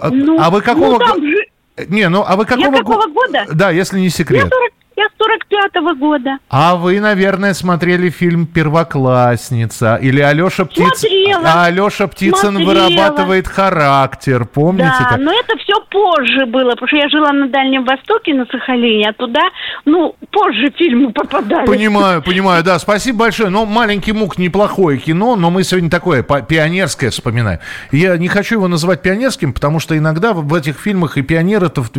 э, 0.03 0.09
Ну, 0.13 0.39
а 0.41 0.51
вы 0.51 0.61
какого 0.63 0.93
ну, 0.95 0.99
там 0.99 1.21
го- 1.21 1.27
же- 1.27 1.87
Не, 1.89 2.09
ну 2.09 2.25
а 2.27 2.37
вы 2.37 2.45
какого, 2.45 2.73
Я 2.73 2.79
какого 2.79 3.07
го- 3.07 3.13
года? 3.13 3.45
Да, 3.53 3.71
если 3.71 4.01
не 4.01 4.09
секрет. 4.09 4.49
40, 4.51 4.53
я 4.53 4.66
45-го 5.57 5.95
года. 5.95 6.39
А 6.51 6.77
вы, 6.77 7.01
наверное, 7.01 7.55
смотрели 7.55 8.11
фильм 8.11 8.47
«Первоклассница» 8.47 9.97
или 9.97 10.21
Алеша 10.21 10.65
Птицын. 10.65 10.91
Смотрела. 10.97 11.43
А 11.47 11.65
Алеша 11.67 12.07
Птицын 12.07 12.57
Смотрела. 12.57 12.87
вырабатывает 12.89 13.49
характер, 13.49 14.45
помните? 14.47 14.93
Да, 15.01 15.11
так? 15.11 15.19
но 15.21 15.33
это 15.33 15.57
все 15.59 15.75
позже 15.91 16.47
было, 16.47 16.71
потому 16.71 16.89
что 16.89 16.97
я 16.97 17.09
жила 17.09 17.33
на 17.33 17.49
Дальнем 17.49 17.85
Востоке, 17.85 18.35
на 18.35 18.47
Сахалине, 18.47 19.09
а 19.11 19.13
туда, 19.13 19.43
ну, 19.85 20.15
позже 20.31 20.71
фильмы 20.77 21.13
попадали. 21.13 21.67
Понимаю, 21.67 22.23
понимаю, 22.27 22.63
да, 22.65 22.79
спасибо 22.79 23.21
большое. 23.21 23.49
Но 23.51 23.65
«Маленький 23.67 24.13
мук» 24.13 24.39
неплохое 24.39 24.99
кино, 24.99 25.37
но 25.37 25.51
мы 25.51 25.63
сегодня 25.65 25.91
такое 25.91 26.23
пионерское 26.23 27.11
вспоминаем. 27.11 27.61
Я 27.93 28.17
не 28.17 28.29
хочу 28.29 28.57
его 28.57 28.69
называть 28.69 29.03
пионерским, 29.03 29.53
потому 29.53 29.81
что 29.81 29.97
иногда 29.97 30.33
в 30.33 30.53
этих 30.55 30.79
фильмах 30.79 31.17
и 31.17 31.23
пионеры-то, 31.23 31.83
в- 31.83 31.91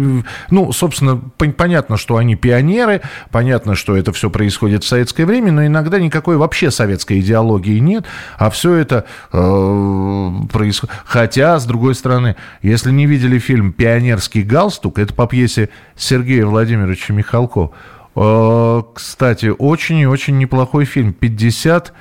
ну, 0.52 0.72
собственно, 0.72 1.20
пон- 1.38 1.54
понятно, 1.54 1.98
что 1.98 2.18
они 2.18 2.36
пионеры, 2.36 3.02
понятно, 3.32 3.47
что 3.74 3.96
это 3.96 4.12
все 4.12 4.30
происходит 4.30 4.84
в 4.84 4.88
советское 4.88 5.26
время, 5.26 5.52
но 5.52 5.66
иногда 5.66 6.00
никакой 6.00 6.38
вообще 6.38 6.72
советской 6.72 7.20
идеологии 7.20 7.80
нет, 7.80 8.06
а 8.38 8.50
все 8.50 8.74
это 8.76 9.06
происходит. 9.32 10.96
Хотя, 11.06 11.60
с 11.60 11.66
другой 11.66 11.96
стороны, 11.96 12.36
если 12.62 12.92
не 12.92 13.06
видели 13.06 13.40
фильм 13.40 13.74
«Пионерский 13.74 14.44
галстук», 14.44 15.00
это 15.00 15.14
по 15.14 15.28
пьесе 15.28 15.70
Сергея 15.96 16.46
Владимировича 16.46 17.14
Михалкова, 17.14 17.72
Э, 18.18 18.82
Кстати, 18.96 19.54
очень 19.58 20.00
и 20.00 20.08
очень 20.08 20.38
неплохой 20.40 20.86
фильм. 20.86 21.14
50, 21.14 21.94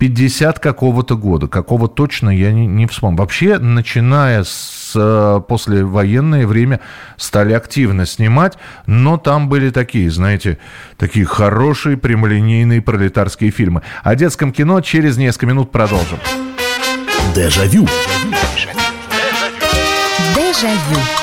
50 0.00 0.58
какого-то 0.58 1.14
года. 1.14 1.46
Какого 1.46 1.86
точно 1.86 2.30
я 2.30 2.52
не, 2.52 2.66
не 2.66 2.86
вспомню. 2.86 3.18
Вообще, 3.18 3.58
начиная 3.58 4.44
с 4.44 4.92
э, 4.96 5.40
послевоенное 5.46 6.46
время 6.46 6.80
стали 7.18 7.52
активно 7.52 8.06
снимать, 8.06 8.56
но 8.86 9.18
там 9.18 9.50
были 9.50 9.68
такие, 9.68 10.10
знаете, 10.10 10.58
такие 10.96 11.26
хорошие 11.26 11.98
прямолинейные 11.98 12.80
пролетарские 12.80 13.50
фильмы. 13.50 13.82
О 14.02 14.14
детском 14.14 14.52
кино 14.52 14.80
через 14.80 15.18
несколько 15.18 15.46
минут 15.46 15.70
продолжим. 15.70 16.18
Дежавю. 17.34 17.86
Дежавю. 20.34 21.19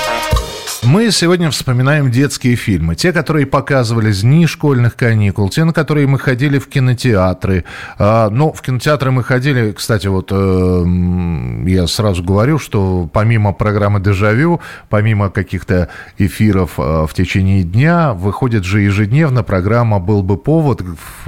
Мы 0.88 1.12
сегодня 1.12 1.52
вспоминаем 1.52 2.10
детские 2.12 2.56
фильмы. 2.56 2.96
Те, 2.96 3.12
которые 3.12 3.46
показывались 3.46 4.22
дни 4.22 4.48
школьных 4.48 4.96
каникул, 4.96 5.50
те, 5.50 5.66
на 5.66 5.74
которые 5.74 6.08
мы 6.08 6.18
ходили 6.18 6.60
в 6.60 6.70
кинотеатры. 6.70 7.66
А, 8.00 8.30
Но 8.30 8.54
в 8.54 8.62
кинотеатры 8.62 9.12
мы 9.12 9.22
ходили, 9.22 9.74
кстати, 9.74 10.08
вот 10.08 10.30
э, 10.32 10.86
я 11.66 11.88
сразу 11.88 12.24
говорю, 12.24 12.58
что 12.58 13.10
помимо 13.12 13.52
программы 13.52 14.00
«Дежавю», 14.00 14.62
помимо 14.88 15.30
каких-то 15.30 15.90
эфиров 16.18 16.76
э, 16.78 17.06
в 17.06 17.14
течение 17.14 17.64
дня, 17.64 18.14
выходит 18.14 18.64
же 18.64 18.80
ежедневно 18.80 19.44
программа 19.44 20.00
«Был 20.00 20.24
бы 20.24 20.38
повод» 20.38 20.84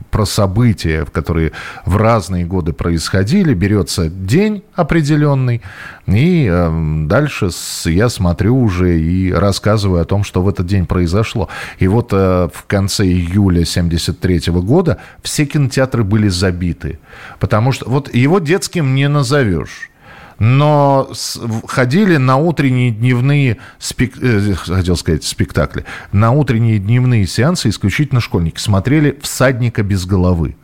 про 0.10 0.26
события, 0.26 1.04
которые 1.04 1.52
в 1.84 1.98
разные 1.98 2.46
годы 2.46 2.72
происходили. 2.72 3.54
Берется 3.54 4.08
день 4.08 4.64
определенный, 4.76 5.62
и 6.08 6.48
э, 6.50 7.04
дальше 7.08 7.50
я 7.86 8.08
смотрю 8.08 8.58
уже 8.58 8.98
и 8.98 9.34
рассказываю 9.50 10.02
о 10.02 10.06
том, 10.06 10.24
что 10.24 10.42
в 10.42 10.48
этот 10.48 10.66
день 10.68 10.86
произошло. 10.86 11.50
И 11.80 11.88
вот 11.88 12.10
э, 12.14 12.50
в 12.54 12.66
конце 12.68 13.04
июля 13.06 13.66
73 13.66 14.52
года 14.52 14.98
все 15.24 15.46
кинотеатры 15.46 16.04
были 16.04 16.30
забиты. 16.30 17.00
Потому 17.40 17.72
что 17.72 17.90
вот 17.90 18.14
его 18.14 18.40
детским 18.40 18.96
не 18.96 19.10
назовешь. 19.10 19.90
Но 20.40 21.12
ходили 21.68 22.18
на 22.18 22.38
утренние 22.38 22.92
дневные, 22.92 23.58
спек- 23.80 24.20
э, 24.22 24.54
хотел 24.54 24.96
сказать, 24.96 25.24
спектакли, 25.24 25.84
на 26.12 26.32
утренние 26.32 26.80
дневные 26.80 27.28
сеансы 27.28 27.70
исключительно 27.70 28.22
школьники. 28.22 28.60
Смотрели 28.60 29.20
«Всадника 29.22 29.84
без 29.84 30.06
головы». 30.06 30.56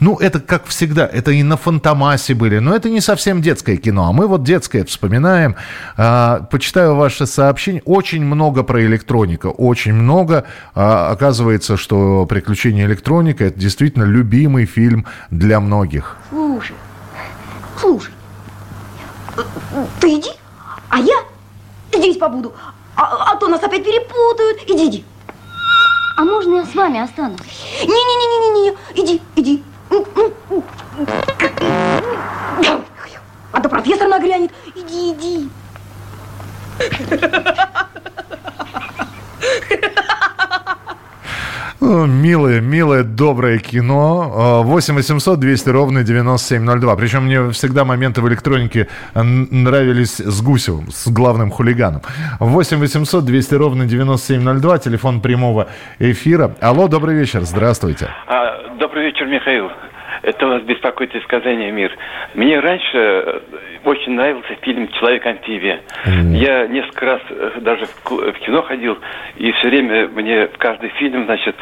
Ну, 0.00 0.16
это 0.16 0.40
как 0.40 0.66
всегда, 0.66 1.06
это 1.06 1.30
и 1.30 1.42
на 1.42 1.56
Фантомасе 1.56 2.34
были, 2.34 2.58
но 2.58 2.74
это 2.74 2.88
не 2.90 3.00
совсем 3.00 3.42
детское 3.42 3.76
кино, 3.76 4.08
а 4.08 4.12
мы 4.12 4.26
вот 4.26 4.42
детское 4.42 4.84
вспоминаем. 4.84 5.56
А, 5.96 6.40
почитаю 6.50 6.96
ваши 6.96 7.26
сообщения, 7.26 7.82
очень 7.84 8.24
много 8.24 8.62
про 8.62 8.82
электроника, 8.82 9.46
очень 9.46 9.94
много. 9.94 10.44
А, 10.74 11.10
оказывается, 11.10 11.76
что 11.76 12.26
«Приключения 12.26 12.86
электроника»— 12.86 13.44
это 13.46 13.58
действительно 13.58 14.04
любимый 14.04 14.66
фильм 14.66 15.06
для 15.30 15.60
многих. 15.60 16.16
Слушай, 16.30 16.76
слушай, 17.80 18.12
ты 20.00 20.18
иди, 20.18 20.30
а 20.88 20.98
я 20.98 21.16
здесь 21.92 22.16
побуду, 22.16 22.54
а, 22.96 23.32
а 23.32 23.36
то 23.36 23.48
нас 23.48 23.62
опять 23.62 23.84
перепутают. 23.84 24.62
Иди, 24.68 24.88
иди. 24.88 25.04
А 26.16 26.24
можно 26.24 26.56
я 26.56 26.66
с 26.66 26.74
вами 26.74 27.00
останусь? 27.00 27.40
Не-не-не-не-не, 27.80 28.76
иди, 28.94 29.22
иди. 29.36 29.64
А 33.52 33.60
то 33.60 33.68
профессор 33.68 34.08
нагрянет. 34.08 34.50
Иди, 34.74 35.12
иди. 35.12 35.50
Милое, 41.92 42.62
милое, 42.62 43.02
доброе 43.02 43.58
кино. 43.58 44.32
А, 44.34 44.62
8 44.62 44.94
800 44.94 45.38
200 45.38 45.68
ровно 45.68 46.02
9702. 46.02 46.96
Причем 46.96 47.24
мне 47.24 47.50
всегда 47.50 47.84
моменты 47.84 48.22
в 48.22 48.28
электронике 48.28 48.88
нравились 49.14 50.16
с 50.18 50.40
Гусевым, 50.40 50.90
с 50.90 51.08
главным 51.08 51.50
хулиганом. 51.50 52.00
8 52.40 52.78
800 52.78 53.24
200 53.26 53.54
ровно 53.56 53.84
9702. 53.84 54.78
Телефон 54.78 55.20
прямого 55.20 55.68
эфира. 55.98 56.54
Алло, 56.62 56.88
добрый 56.88 57.14
вечер. 57.14 57.42
Здравствуйте. 57.42 58.08
А, 58.26 58.74
добрый 58.78 59.04
вечер, 59.04 59.26
Михаил. 59.26 59.68
Это 60.22 60.46
вас 60.46 60.62
беспокоит 60.62 61.14
искажение 61.16 61.72
мир. 61.72 61.96
Мне 62.34 62.60
раньше 62.60 62.96
э, 62.96 63.40
очень 63.84 64.12
нравился 64.12 64.54
фильм 64.62 64.86
«Человек-амфибия». 64.92 65.80
Я 66.06 66.68
несколько 66.68 67.06
раз 67.06 67.20
э, 67.28 67.58
даже 67.60 67.86
в 68.04 68.32
кино 68.38 68.62
ходил, 68.62 68.98
и 69.36 69.50
все 69.52 69.68
время 69.68 70.06
мне 70.08 70.46
в 70.46 70.58
каждый 70.58 70.90
фильм, 70.90 71.24
значит, 71.24 71.56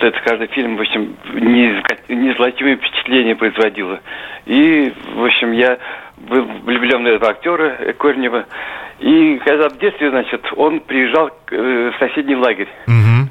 этот 0.00 0.20
каждый 0.22 0.46
фильм, 0.48 0.76
в 0.76 0.80
общем, 0.80 1.16
неизгладимое 1.34 2.76
впечатление 2.76 3.36
производило. 3.36 4.00
И, 4.46 4.90
в 5.14 5.24
общем, 5.24 5.52
я 5.52 5.78
был 6.16 6.44
влюблен 6.64 7.04
в 7.04 7.06
этого 7.06 7.30
актера 7.32 7.76
э, 7.78 7.92
Корнева. 7.92 8.46
И 9.00 9.38
когда 9.44 9.68
в 9.68 9.78
детстве, 9.78 10.10
значит, 10.10 10.44
он 10.56 10.80
приезжал 10.80 11.30
в 11.50 11.92
соседний 12.00 12.34
лагерь. 12.34 12.68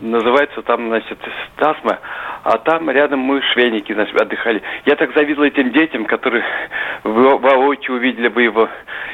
Называется 0.02 0.62
там, 0.62 0.88
значит, 0.88 1.18
Стасма. 1.56 2.00
А 2.44 2.58
там 2.60 2.90
рядом 2.90 3.20
мы 3.20 3.42
швейники, 3.54 3.94
значит, 3.94 4.16
отдыхали. 4.20 4.62
Я 4.86 4.96
так 4.96 5.14
завидовал 5.14 5.48
этим 5.48 5.72
детям, 5.72 6.06
которые 6.06 6.44
во- 7.04 7.38
воочию 7.38 7.98
увидели 7.98 8.28
бы 8.30 8.44
его. 8.44 8.70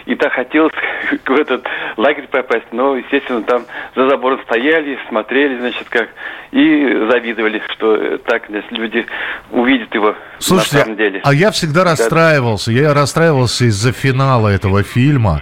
И 0.05 0.15
так 0.15 0.33
хотелось 0.33 0.73
в 1.25 1.31
этот 1.31 1.65
лагерь 1.97 2.27
попасть. 2.27 2.67
Но, 2.71 2.95
естественно, 2.95 3.41
там 3.43 3.63
за 3.95 4.07
забором 4.09 4.39
стояли, 4.43 4.97
смотрели, 5.09 5.57
значит, 5.59 5.87
как. 5.89 6.09
И 6.51 7.07
завидовали, 7.09 7.61
что 7.73 8.17
так, 8.19 8.43
значит, 8.49 8.71
люди 8.71 9.05
увидят 9.51 9.93
его 9.95 10.09
на 10.09 10.15
Слушайте, 10.39 10.77
самом 10.79 10.95
деле. 10.97 11.21
а 11.23 11.33
я 11.33 11.49
всегда 11.51 11.83
Да. 11.83 11.91
расстраивался. 11.91 12.71
Я 12.71 12.93
расстраивался 12.93 13.65
из-за 13.65 13.91
финала 13.91 14.49
этого 14.49 14.83
фильма. 14.83 15.41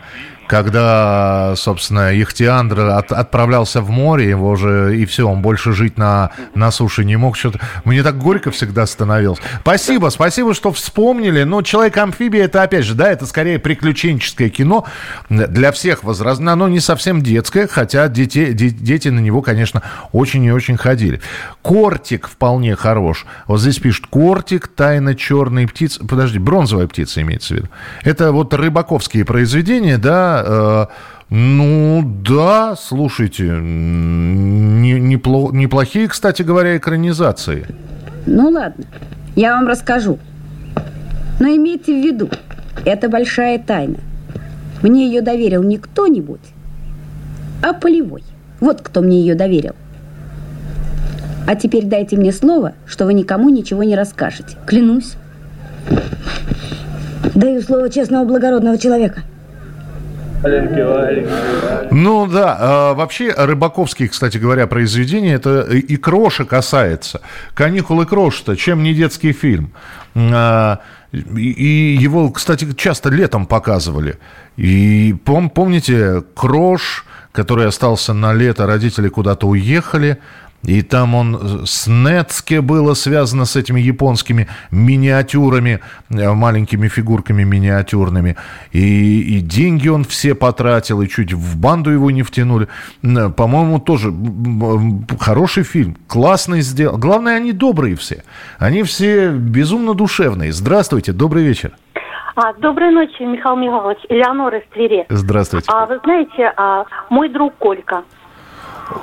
Когда, 0.51 1.53
собственно, 1.55 2.11
Ихтиандр 2.21 2.81
от- 2.81 3.13
отправлялся 3.13 3.79
в 3.79 3.89
море, 3.89 4.27
его 4.27 4.49
уже 4.49 4.97
и 4.97 5.05
все, 5.05 5.25
он 5.25 5.41
больше 5.41 5.71
жить 5.71 5.97
на, 5.97 6.31
на 6.55 6.71
суше 6.71 7.05
не 7.05 7.15
мог. 7.15 7.37
Что-то... 7.37 7.61
Мне 7.85 8.03
так 8.03 8.17
горько 8.17 8.51
всегда 8.51 8.85
становилось. 8.85 9.39
Спасибо, 9.61 10.09
спасибо, 10.09 10.53
что 10.53 10.73
вспомнили. 10.73 11.43
Но 11.43 11.61
«Человек-амфибия» 11.61 12.43
это, 12.43 12.63
опять 12.63 12.83
же, 12.83 12.95
да, 12.95 13.09
это 13.09 13.25
скорее 13.27 13.59
приключенческое 13.59 14.49
кино 14.49 14.85
для 15.29 15.71
всех 15.71 16.03
возрастных. 16.03 16.51
Оно 16.51 16.67
не 16.67 16.81
совсем 16.81 17.21
детское, 17.21 17.65
хотя 17.65 18.09
дети, 18.09 18.51
де- 18.51 18.71
дети 18.71 19.07
на 19.07 19.21
него, 19.21 19.41
конечно, 19.41 19.81
очень 20.11 20.43
и 20.43 20.51
очень 20.51 20.75
ходили. 20.75 21.21
«Кортик» 21.61 22.27
вполне 22.27 22.75
хорош. 22.75 23.25
Вот 23.47 23.61
здесь 23.61 23.79
пишут 23.79 24.07
«Кортик», 24.07 24.67
«Тайна 24.67 25.15
черной 25.15 25.65
птицы». 25.65 26.05
Подожди, 26.05 26.39
«Бронзовая 26.39 26.87
птица» 26.87 27.21
имеется 27.21 27.53
в 27.53 27.57
виду. 27.57 27.67
Это 28.03 28.33
вот 28.33 28.53
рыбаковские 28.53 29.23
произведения, 29.23 29.97
да, 29.97 30.40
э, 30.45 30.85
ну, 31.29 32.03
да, 32.25 32.75
слушайте, 32.75 33.43
не- 33.43 34.99
непло- 34.99 35.53
неплохие, 35.53 36.07
кстати 36.07 36.41
говоря, 36.41 36.77
экранизации. 36.77 37.65
Ну 38.25 38.49
ладно, 38.49 38.85
я 39.35 39.55
вам 39.55 39.67
расскажу. 39.67 40.19
Но 41.39 41.47
имейте 41.47 41.93
в 41.93 42.05
виду, 42.05 42.29
это 42.85 43.09
большая 43.09 43.57
тайна. 43.59 43.97
Мне 44.81 45.07
ее 45.07 45.21
доверил 45.21 45.63
не 45.63 45.77
кто-нибудь, 45.77 46.41
а 47.63 47.73
полевой. 47.73 48.23
Вот 48.59 48.81
кто 48.81 49.01
мне 49.01 49.19
ее 49.21 49.35
доверил. 49.35 49.75
А 51.47 51.55
теперь 51.55 51.85
дайте 51.85 52.15
мне 52.17 52.31
слово, 52.31 52.73
что 52.85 53.05
вы 53.05 53.13
никому 53.13 53.49
ничего 53.49 53.83
не 53.83 53.95
расскажете. 53.95 54.57
Клянусь. 54.67 55.15
Даю 57.33 57.61
слово 57.61 57.89
честного 57.89 58.25
благородного 58.25 58.77
человека. 58.77 59.21
Ну 61.91 62.27
да, 62.27 62.57
э, 62.59 62.95
вообще 62.95 63.33
Рыбаковский, 63.37 64.07
кстати 64.07 64.37
говоря, 64.37 64.67
произведение, 64.67 65.35
это 65.35 65.61
и 65.61 65.97
Кроша 65.97 66.45
касается. 66.45 67.21
«Каникулы 67.53 68.05
Кроша», 68.05 68.55
чем 68.55 68.83
не 68.83 68.93
детский 68.93 69.33
фильм. 69.33 69.71
Э, 70.15 70.77
и 71.13 71.97
его, 71.99 72.29
кстати, 72.29 72.71
часто 72.73 73.09
летом 73.09 73.45
показывали. 73.45 74.17
И 74.55 75.15
пом, 75.25 75.49
помните, 75.49 76.23
Крош, 76.35 77.05
который 77.31 77.67
остался 77.67 78.13
на 78.13 78.33
лето, 78.33 78.65
родители 78.65 79.09
куда-то 79.09 79.47
уехали, 79.47 80.17
и 80.63 80.81
там 80.83 81.15
он 81.15 81.65
с 81.65 81.87
Нецке 81.87 82.61
было 82.61 82.93
связано 82.93 83.45
с 83.45 83.55
этими 83.55 83.79
японскими 83.79 84.47
миниатюрами, 84.69 85.79
э, 86.09 86.31
маленькими 86.33 86.87
фигурками 86.87 87.43
миниатюрными. 87.43 88.35
И, 88.71 89.37
и 89.37 89.39
деньги 89.41 89.87
он 89.87 90.03
все 90.03 90.35
потратил, 90.35 91.01
и 91.01 91.07
чуть 91.07 91.33
в 91.33 91.57
банду 91.57 91.89
его 91.89 92.11
не 92.11 92.23
втянули. 92.23 92.67
По-моему, 93.01 93.79
тоже 93.79 94.13
хороший 95.19 95.63
фильм, 95.63 95.97
классный 96.07 96.61
сделал. 96.61 96.97
Главное, 96.97 97.37
они 97.37 97.53
добрые 97.53 97.95
все. 97.95 98.23
Они 98.59 98.83
все 98.83 99.31
безумно 99.31 99.93
душевные. 99.93 100.51
Здравствуйте, 100.51 101.11
добрый 101.11 101.43
вечер. 101.43 101.71
А, 102.35 102.53
доброй 102.53 102.91
ночи, 102.91 103.23
Михаил 103.23 103.55
Михайлович. 103.57 103.99
Элеонора 104.09 104.59
из 104.59 104.67
Твери. 104.69 105.05
Здравствуйте. 105.09 105.67
А, 105.71 105.85
вы 105.85 105.99
знаете, 106.03 106.53
а, 106.55 106.85
мой 107.09 107.29
друг 107.29 107.55
Колька. 107.57 108.03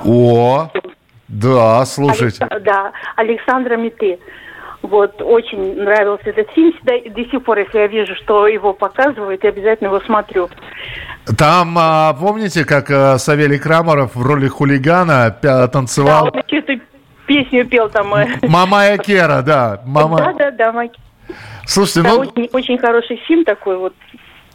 О, 0.03 0.71
да, 1.29 1.85
слушайте. 1.85 2.43
Алекс... 2.49 2.65
Да, 2.65 2.91
Александра 3.15 3.77
Мите. 3.77 4.19
Вот, 4.81 5.21
очень 5.21 5.81
нравился 5.81 6.29
этот 6.29 6.49
фильм. 6.51 6.73
Всегда, 6.73 6.93
до 7.09 7.29
сих 7.29 7.43
пор, 7.43 7.59
если 7.59 7.77
я 7.77 7.87
вижу, 7.87 8.15
что 8.15 8.47
его 8.47 8.73
показывают, 8.73 9.43
я 9.43 9.49
обязательно 9.49 9.87
его 9.87 9.99
смотрю. 10.01 10.49
Там, 11.37 11.75
а, 11.77 12.13
помните, 12.13 12.65
как 12.65 12.89
а, 12.89 13.17
Савелий 13.17 13.59
Крамаров 13.59 14.15
в 14.15 14.21
роли 14.21 14.47
хулигана 14.47 15.31
танцевал? 15.71 16.31
Да, 16.31 16.39
он 16.39 16.43
эту 16.47 16.81
песню 17.27 17.65
пел 17.67 17.89
там. 17.89 18.13
Э. 18.15 18.27
Мамая 18.41 18.97
Кера, 18.97 19.41
да. 19.41 19.81
Мама... 19.85 20.17
Да, 20.17 20.51
да, 20.51 20.71
да. 20.71 20.89
Слушайте, 21.65 22.01
да, 22.03 22.09
ну... 22.09 22.19
Очень, 22.21 22.49
очень 22.53 22.77
хороший 22.79 23.17
фильм 23.27 23.43
такой 23.43 23.77
вот. 23.77 23.93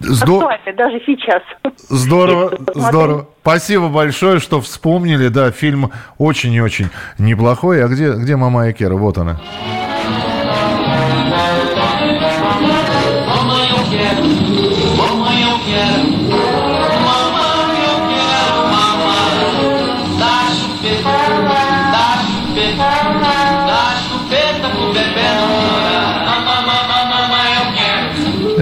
Здор... 0.05 0.45
Актуальный, 0.45 0.73
даже 0.77 1.01
сейчас. 1.07 1.43
Здорово, 1.89 2.59
здорово. 2.75 3.29
Спасибо 3.41 3.89
большое, 3.89 4.39
что 4.39 4.61
вспомнили. 4.61 5.29
Да, 5.29 5.51
фильм 5.51 5.93
очень 6.19 6.53
и 6.53 6.61
очень 6.61 6.89
неплохой. 7.19 7.85
А 7.85 7.89
где, 7.89 8.13
где 8.13 8.37
мама 8.37 8.71
Экера? 8.71 8.95
Вот 8.95 9.19
она. 9.19 9.41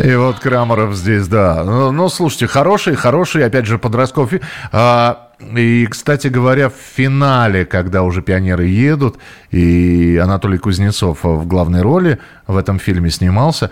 И 0.03 0.15
вот 0.17 0.41
Крамаров 0.41 0.95
здесь, 0.95 1.29
да. 1.29 1.63
Ну, 1.65 1.93
ну, 1.93 2.09
слушайте, 2.09 2.47
хороший, 2.49 2.97
хороший, 2.97 3.47
опять 3.47 3.67
же, 3.67 3.79
подростковый. 3.79 4.41
А, 4.73 5.29
и, 5.57 5.87
кстати 5.87 6.27
говоря, 6.27 6.71
в 6.71 6.75
финале, 6.97 7.65
когда 7.65 8.03
уже 8.03 8.21
пионеры 8.21 8.67
едут, 8.67 9.19
и 9.53 10.21
Анатолий 10.23 10.59
Кузнецов 10.59 11.21
в 11.23 11.47
главной 11.47 11.83
роли 11.83 12.19
в 12.47 12.57
этом 12.57 12.79
фильме 12.79 13.11
снимался, 13.11 13.71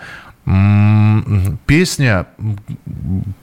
Песня, 1.67 2.25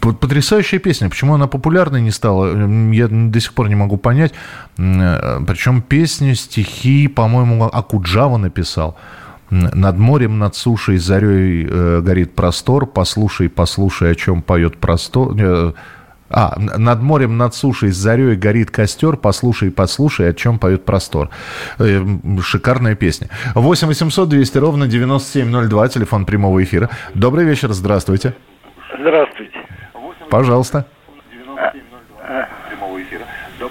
потрясающая 0.01 0.81
песня. 0.81 1.09
Почему 1.09 1.35
она 1.35 1.47
популярной 1.47 2.03
не 2.03 2.11
стала, 2.11 2.49
я 2.93 3.07
до 3.09 3.41
сих 3.41 3.55
пор 3.55 3.69
не 3.69 3.77
могу 3.77 3.99
понять. 3.99 4.35
Причем 4.77 5.81
песни, 5.81 6.33
стихи, 6.35 7.07
по-моему, 7.07 7.67
Акуджава 7.67 8.37
написал. 8.37 8.97
Над 9.51 9.99
морем, 9.99 10.39
над 10.39 10.55
сушей, 10.55 10.99
зарей 10.99 11.67
э, 11.69 12.01
горит 12.01 12.35
простор. 12.35 12.87
Послушай, 12.87 13.49
послушай, 13.49 14.13
о 14.13 14.15
чем 14.15 14.43
поет 14.43 14.77
простор. 14.77 15.35
Э, 15.41 15.73
а, 16.31 16.59
над 16.59 17.01
морем, 17.01 17.39
над 17.39 17.55
сушей, 17.55 17.91
с 17.91 17.97
зарей 17.97 18.37
горит 18.37 18.71
костер. 18.71 19.17
Послушай, 19.17 19.71
послушай, 19.71 20.29
о 20.29 20.35
чем 20.35 20.59
поет 20.59 20.85
простор. 20.85 21.31
Э, 21.79 22.05
шикарная 22.43 22.95
песня. 22.95 23.29
8 23.55 23.87
800 23.89 24.29
200 24.29 24.59
ровно 24.59 24.87
9702, 24.87 25.89
телефон 25.89 26.27
прямого 26.27 26.63
эфира. 26.63 26.91
Добрый 27.15 27.47
вечер, 27.47 27.73
здравствуйте. 27.73 28.35
Здравствуйте. 28.99 29.55
Пожалуйста. 30.31 30.87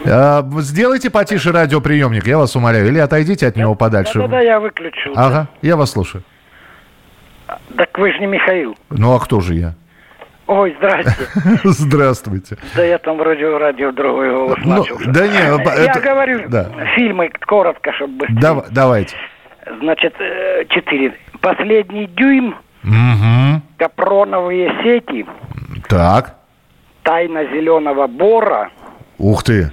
А, 0.06 0.46
сделайте 0.60 1.10
потише 1.10 1.52
радиоприемник, 1.52 2.28
я 2.28 2.38
вас 2.38 2.56
умоляю, 2.56 2.88
или 2.88 3.00
отойдите 3.00 3.48
от 3.48 3.56
него 3.56 3.76
подальше. 3.76 4.20
Да-да, 4.20 4.42
я 4.42 4.60
выключил. 4.60 5.14
Ага, 5.16 5.48
я 5.62 5.76
вас 5.76 5.92
слушаю. 5.92 6.24
Так 7.76 7.98
вы 7.98 8.12
же 8.12 8.20
не 8.20 8.28
Михаил. 8.28 8.78
Ну, 8.90 9.14
а 9.14 9.20
кто 9.20 9.40
же 9.40 9.54
я? 9.56 9.74
Ой, 10.48 10.76
здрасте. 10.78 11.28
Здравствуйте. 11.64 12.58
Да 12.76 12.84
я 12.84 12.98
там 12.98 13.18
вроде 13.18 13.58
радио 13.58 13.92
другой 13.92 14.32
голос 14.32 14.58
ну, 14.64 14.78
начал. 14.78 14.98
Да 15.08 15.28
не, 15.28 15.34
Я 15.34 15.92
это... 15.92 16.00
говорю, 16.00 16.48
да. 16.48 16.70
фильмы 16.96 17.30
коротко, 17.46 17.92
чтобы 17.94 18.20
быстрее. 18.20 18.40
Да, 18.40 18.64
давайте. 18.72 19.16
Значит, 19.82 20.16
э, 20.20 20.64
четыре. 20.70 21.14
Последний 21.42 22.08
дюйм. 22.08 22.56
Угу. 22.84 23.62
Капроновые 23.78 24.72
сети. 24.84 25.26
Так. 25.90 26.36
Тайна 27.04 27.44
зеленого 27.46 28.08
бора. 28.08 28.70
Ух 29.18 29.44
ты 29.44 29.72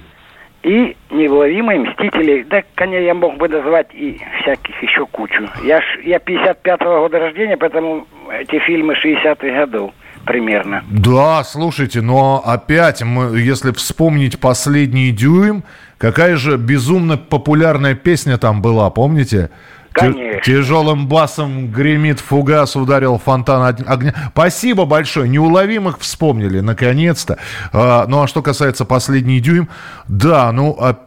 и 0.65 0.97
неуловимые 1.11 1.79
мстители. 1.79 2.43
Да, 2.49 2.63
конечно, 2.73 3.05
я 3.05 3.13
мог 3.13 3.37
бы 3.37 3.47
назвать 3.47 3.87
и 3.93 4.19
всяких 4.41 4.81
еще 4.81 5.05
кучу. 5.05 5.47
Я, 5.63 5.79
ж, 5.79 5.83
я 6.03 6.17
55-го 6.17 7.01
года 7.01 7.19
рождения, 7.19 7.55
поэтому 7.55 8.07
эти 8.31 8.57
фильмы 8.59 8.95
60-х 8.95 9.47
годов 9.47 9.91
примерно. 10.25 10.83
Да, 10.89 11.43
слушайте, 11.43 12.01
но 12.01 12.41
опять, 12.43 13.03
мы, 13.03 13.37
если 13.37 13.71
вспомнить 13.73 14.39
«Последний 14.39 15.11
дюйм», 15.11 15.63
какая 15.99 16.35
же 16.35 16.57
безумно 16.57 17.15
популярная 17.17 17.93
песня 17.93 18.39
там 18.39 18.63
была, 18.63 18.89
помните? 18.89 19.51
Конечно. 19.95 20.41
Тяжелым 20.41 21.07
басом 21.07 21.67
гремит 21.71 22.19
фугас, 22.19 22.75
ударил 22.75 23.17
фонтан 23.17 23.75
огня. 23.87 24.13
Спасибо 24.31 24.85
большое. 24.85 25.29
Неуловимых 25.29 25.99
вспомнили, 25.99 26.59
наконец-то. 26.59 27.37
А, 27.71 28.05
ну, 28.07 28.21
а 28.21 28.27
что 28.27 28.41
касается 28.41 28.83
«Последний 28.83 29.39
дюйм», 29.39 29.69
да, 30.09 30.51
ну, 30.51 30.75
а, 30.79 30.97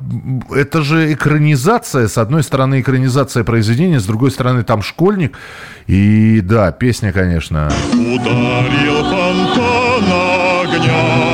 это 0.50 0.82
же 0.82 1.12
экранизация. 1.12 2.08
С 2.08 2.16
одной 2.16 2.42
стороны, 2.42 2.80
экранизация 2.80 3.44
произведения, 3.44 4.00
с 4.00 4.06
другой 4.06 4.30
стороны, 4.30 4.62
там 4.62 4.80
школьник. 4.82 5.36
И 5.86 6.40
да, 6.40 6.72
песня, 6.72 7.12
конечно. 7.12 7.70
Ударил 7.92 9.04
фонтан 9.04 10.04
огня, 10.62 11.27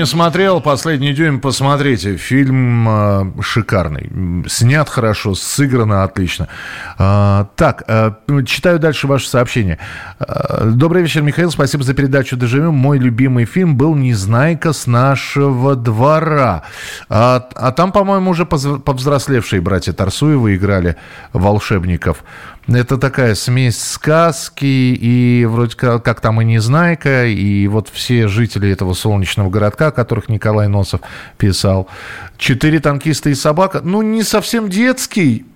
не 0.00 0.06
смотрел 0.06 0.62
«Последний 0.62 1.12
дюйм», 1.12 1.40
посмотрите. 1.40 2.16
Фильм 2.16 2.88
э, 2.88 3.42
шикарный. 3.42 4.10
Снят 4.48 4.88
хорошо, 4.88 5.34
сыграно 5.34 6.04
отлично. 6.04 6.48
Э, 6.98 7.44
так, 7.54 7.84
э, 7.86 8.12
читаю 8.46 8.78
дальше 8.78 9.06
ваше 9.06 9.28
сообщение. 9.28 9.78
Э, 10.18 10.70
Добрый 10.70 11.02
вечер, 11.02 11.20
Михаил. 11.20 11.50
Спасибо 11.50 11.84
за 11.84 11.92
передачу 11.92 12.38
«Доживем». 12.38 12.72
Мой 12.72 12.98
любимый 12.98 13.44
фильм 13.44 13.76
был 13.76 13.94
«Незнайка 13.94 14.72
с 14.72 14.86
нашего 14.86 15.76
двора». 15.76 16.62
А, 17.10 17.46
а 17.54 17.70
там, 17.72 17.92
по-моему, 17.92 18.30
уже 18.30 18.46
повзрослевшие 18.46 19.60
братья 19.60 19.92
Тарсуевы 19.92 20.56
играли 20.56 20.96
волшебников. 21.34 22.24
Это 22.66 22.98
такая 22.98 23.34
смесь 23.34 23.82
сказки 23.82 24.64
и 24.64 25.44
вроде 25.46 25.76
как, 25.76 26.04
как 26.04 26.20
там 26.20 26.40
и 26.40 26.44
Незнайка, 26.44 27.26
и 27.26 27.66
вот 27.66 27.88
все 27.92 28.28
жители 28.28 28.70
этого 28.70 28.94
солнечного 28.94 29.50
городка, 29.50 29.88
о 29.88 29.92
которых 29.92 30.28
Николай 30.28 30.68
Носов 30.68 31.00
писал. 31.36 31.88
Четыре 32.36 32.80
танкиста 32.80 33.30
и 33.30 33.34
собака. 33.34 33.80
Ну, 33.82 34.02
не 34.02 34.22
совсем 34.22 34.68
детский, 34.68 35.46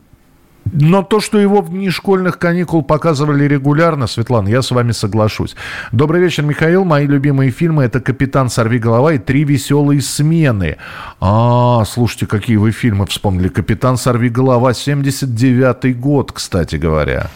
Но 0.73 1.03
то, 1.03 1.21
что 1.21 1.39
его 1.39 1.61
в 1.61 1.71
дни 1.71 1.91
школьных 1.91 2.39
каникул 2.39 2.83
показывали 2.83 3.45
регулярно, 3.45 4.07
Светлана, 4.07 4.49
я 4.49 4.63
с 4.63 4.71
вами 4.71 4.93
соглашусь. 4.93 5.55
Добрый 5.93 6.21
вечер, 6.21 6.43
Михаил. 6.43 6.85
Мои 6.85 7.07
любимые 7.07 7.51
фильмы 7.51 7.85
это 7.85 8.01
«Капитан 8.01 8.49
Сорви 8.49 8.79
голова» 8.79 9.13
и 9.13 9.19
«Три 9.19 9.45
веселые 9.45 10.01
смены». 10.01 10.79
А, 11.21 11.85
слушайте, 11.85 12.27
какие 12.27 12.57
вы 12.57 12.71
фильмы 12.71 13.07
вспомнили. 13.07 13.49
«Капитан 13.49 13.97
Сорви 13.97 14.31
голова», 14.31 14.71
79-й 14.71 15.93
год, 15.93 16.33
кстати 16.33 16.77
говоря. 16.77 17.29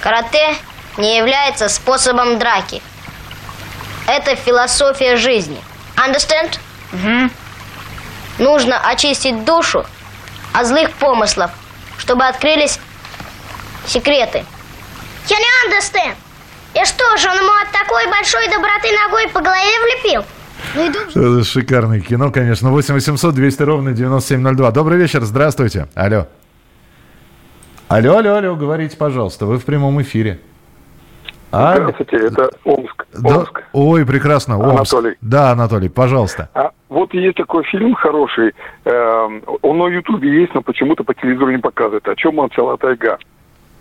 Карате 0.00 0.54
не 0.98 1.18
является 1.18 1.68
способом 1.68 2.38
драки. 2.38 2.80
Это 4.06 4.36
философия 4.36 5.16
жизни. 5.16 5.58
Understand? 5.96 6.58
Угу. 6.92 7.30
Нужно 8.38 8.78
очистить 8.78 9.44
душу 9.44 9.84
от 10.52 10.66
злых 10.66 10.92
помыслов, 10.92 11.50
чтобы 11.98 12.24
открылись 12.24 12.78
секреты. 13.86 14.44
Я 15.28 15.36
не 15.38 15.68
understand. 15.68 16.14
И 16.74 16.84
что 16.84 17.16
же, 17.16 17.28
он 17.28 17.36
ему 17.36 17.52
от 17.62 17.72
такой 17.72 18.06
большой 18.10 18.46
доброты 18.48 18.88
ногой 19.04 19.28
по 19.28 19.40
голове 19.40 19.62
влепил? 19.82 20.24
Ну. 21.14 21.44
Шикарное 21.44 22.00
кино, 22.00 22.30
конечно. 22.30 22.70
8 22.70 22.94
800 22.94 23.34
200 23.34 23.62
ровно 23.62 23.92
9702. 23.92 24.70
Добрый 24.72 24.98
вечер, 24.98 25.24
здравствуйте. 25.24 25.88
Алло. 25.94 26.26
Алло, 27.88 28.18
алло, 28.18 28.34
алло, 28.34 28.56
говорите, 28.56 28.96
пожалуйста, 28.96 29.46
вы 29.46 29.58
в 29.58 29.64
прямом 29.64 30.02
эфире. 30.02 30.40
А... 31.52 31.76
Здравствуйте, 31.76 32.16
это 32.16 32.50
Омск. 32.64 33.06
Да, 33.12 33.38
Омск. 33.38 33.62
Ой, 33.72 34.06
прекрасно, 34.06 34.58
Омск. 34.58 34.94
Анатолий. 34.94 35.16
Да, 35.20 35.50
Анатолий, 35.52 35.88
пожалуйста. 35.88 36.48
А, 36.54 36.70
вот 36.88 37.14
есть 37.14 37.36
такой 37.36 37.64
фильм 37.64 37.94
хороший, 37.94 38.52
э, 38.84 39.40
он 39.62 39.78
на 39.78 39.86
Ютубе 39.86 40.40
есть, 40.40 40.54
но 40.54 40.62
почему-то 40.62 41.04
по 41.04 41.14
телевизору 41.14 41.50
не 41.50 41.58
показывает. 41.58 42.06
О 42.08 42.16
чем 42.16 42.36
молчала 42.36 42.76
тайга? 42.76 43.18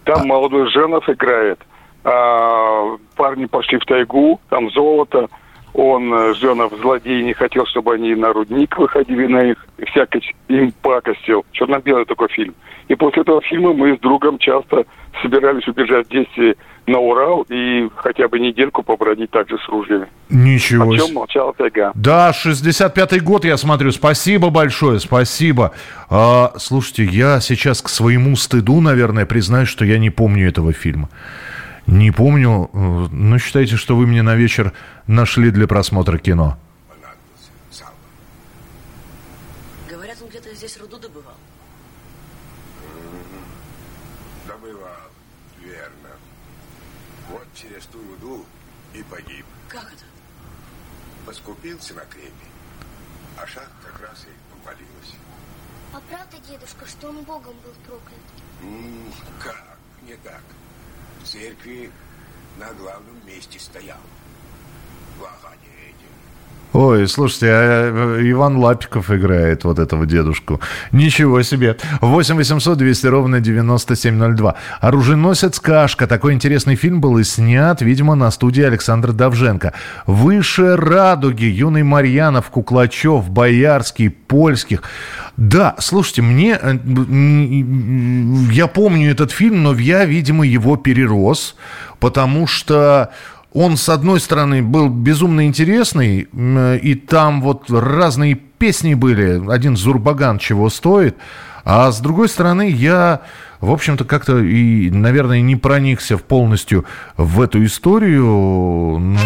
Там 0.03 0.21
а... 0.21 0.25
молодой 0.25 0.69
Женов 0.69 1.09
играет. 1.09 1.59
А, 2.03 2.97
парни 3.15 3.45
пошли 3.45 3.79
в 3.79 3.85
тайгу, 3.85 4.39
там 4.49 4.69
золото. 4.69 5.27
Он, 5.73 6.13
э, 6.13 6.33
Женов, 6.35 6.71
злодей, 6.79 7.23
не 7.23 7.33
хотел, 7.33 7.65
чтобы 7.65 7.95
они 7.95 8.15
на 8.15 8.31
рудник 8.31 8.77
выходили 8.77 9.27
на 9.27 9.41
их, 9.43 9.65
всякой 9.87 10.23
им 10.47 10.71
пакостил. 10.81 11.45
Черно-белый 11.51 12.05
такой 12.05 12.29
фильм. 12.29 12.53
И 12.87 12.95
после 12.95 13.23
этого 13.23 13.41
фильма 13.41 13.73
мы 13.73 13.97
с 13.97 13.99
другом 13.99 14.37
часто 14.37 14.85
собирались 15.21 15.67
убежать 15.67 16.07
в 16.07 16.11
действие 16.11 16.55
на 16.87 16.99
Урал 16.99 17.45
и 17.49 17.89
хотя 17.95 18.27
бы 18.27 18.39
недельку 18.39 18.83
побродить 18.83 19.31
также 19.31 19.57
с 19.57 19.67
ружьями. 19.69 20.07
Ничего 20.29 20.91
О 20.91 20.97
чем 20.97 21.13
молчала 21.13 21.53
тайга. 21.53 21.91
Да, 21.95 22.31
65-й 22.31 23.19
год, 23.19 23.45
я 23.45 23.57
смотрю. 23.57 23.91
Спасибо 23.91 24.49
большое, 24.49 24.99
спасибо. 24.99 25.71
А, 26.09 26.53
слушайте, 26.57 27.05
я 27.05 27.39
сейчас 27.39 27.81
к 27.81 27.89
своему 27.89 28.35
стыду, 28.35 28.81
наверное, 28.81 29.25
признаюсь, 29.25 29.69
что 29.69 29.85
я 29.85 29.97
не 29.97 30.09
помню 30.09 30.47
этого 30.47 30.73
фильма. 30.73 31.09
Не 31.87 32.11
помню. 32.11 32.69
Э, 32.73 33.07
ну, 33.11 33.37
считайте, 33.39 33.75
что 33.75 33.95
вы 33.95 34.07
мне 34.07 34.21
на 34.21 34.35
вечер 34.35 34.73
нашли 35.07 35.51
для 35.51 35.67
просмотра 35.67 36.17
кино. 36.17 36.57
Говорят, 39.89 40.17
он 40.21 40.29
где-то 40.29 40.53
здесь 40.55 40.79
руду 40.79 40.97
добывал. 40.97 41.33
Через 47.55 47.85
ту 47.85 47.99
руду 47.99 48.45
и 48.93 49.01
погиб. 49.03 49.45
Как 49.67 49.85
это? 49.85 50.05
Поскупился 51.25 51.93
на 51.93 52.05
крепи, 52.05 52.47
а 53.37 53.47
шах 53.47 53.69
как 53.83 53.99
раз 54.01 54.25
и 54.25 54.53
повалилась. 54.53 55.15
А 55.93 56.01
правда, 56.09 56.37
дедушка, 56.47 56.85
что 56.85 57.09
он 57.09 57.23
Богом 57.23 57.55
был 57.63 57.73
проклят? 57.87 58.19
М 58.61 59.11
как? 59.41 59.77
Не 60.03 60.15
так. 60.17 60.43
В 61.21 61.27
церкви 61.27 61.91
на 62.57 62.71
главном 62.73 63.25
месте 63.25 63.59
стоял. 63.59 64.01
Благо 65.17 65.54
Ой, 66.75 67.07
слушайте, 67.07 67.47
а 67.49 68.17
э, 68.19 68.31
Иван 68.31 68.57
Лапиков 68.57 69.09
играет 69.09 69.63
вот 69.63 69.79
этого 69.79 70.05
дедушку. 70.05 70.59
Ничего 70.91 71.41
себе. 71.41 71.77
8 72.01 72.35
800 72.35 72.77
200 72.77 73.07
ровно 73.07 73.39
9702. 73.39 74.55
«Оруженосец 74.81 75.61
Кашка». 75.61 76.05
Такой 76.05 76.33
интересный 76.33 76.75
фильм 76.75 76.99
был 76.99 77.17
и 77.17 77.23
снят, 77.23 77.81
видимо, 77.81 78.15
на 78.15 78.29
студии 78.29 78.61
Александра 78.61 79.13
Давженко. 79.13 79.71
«Выше 80.05 80.75
радуги». 80.75 81.45
Юный 81.45 81.83
Марьянов, 81.83 82.49
Куклачев, 82.49 83.29
Боярский, 83.29 84.09
Польских. 84.09 84.83
Да, 85.37 85.75
слушайте, 85.79 86.23
мне... 86.23 86.59
Э, 86.61 86.77
я 88.51 88.67
помню 88.67 89.11
этот 89.11 89.31
фильм, 89.31 89.63
но 89.63 89.73
я, 89.75 90.03
видимо, 90.03 90.45
его 90.45 90.75
перерос, 90.75 91.55
потому 92.01 92.47
что 92.47 93.11
он, 93.55 93.77
с 93.77 93.87
одной 93.87 94.19
стороны, 94.19 94.61
был 94.61 94.89
безумно 94.89 95.45
интересный, 95.45 96.27
и 96.81 96.95
там 96.95 97.41
вот 97.41 97.71
разные 97.71 98.35
песни 98.35 98.95
были, 98.95 99.49
один 99.49 99.77
Зурбаган 99.77 100.39
чего 100.39 100.69
стоит, 100.69 101.15
а 101.63 101.89
с 101.89 102.01
другой 102.01 102.27
стороны, 102.27 102.69
я, 102.69 103.21
в 103.61 103.71
общем-то, 103.71 104.03
как-то 104.03 104.39
и, 104.39 104.89
наверное, 104.89 105.39
не 105.39 105.55
проникся 105.55 106.17
полностью 106.17 106.85
в 107.15 107.41
эту 107.41 107.63
историю. 107.63 109.17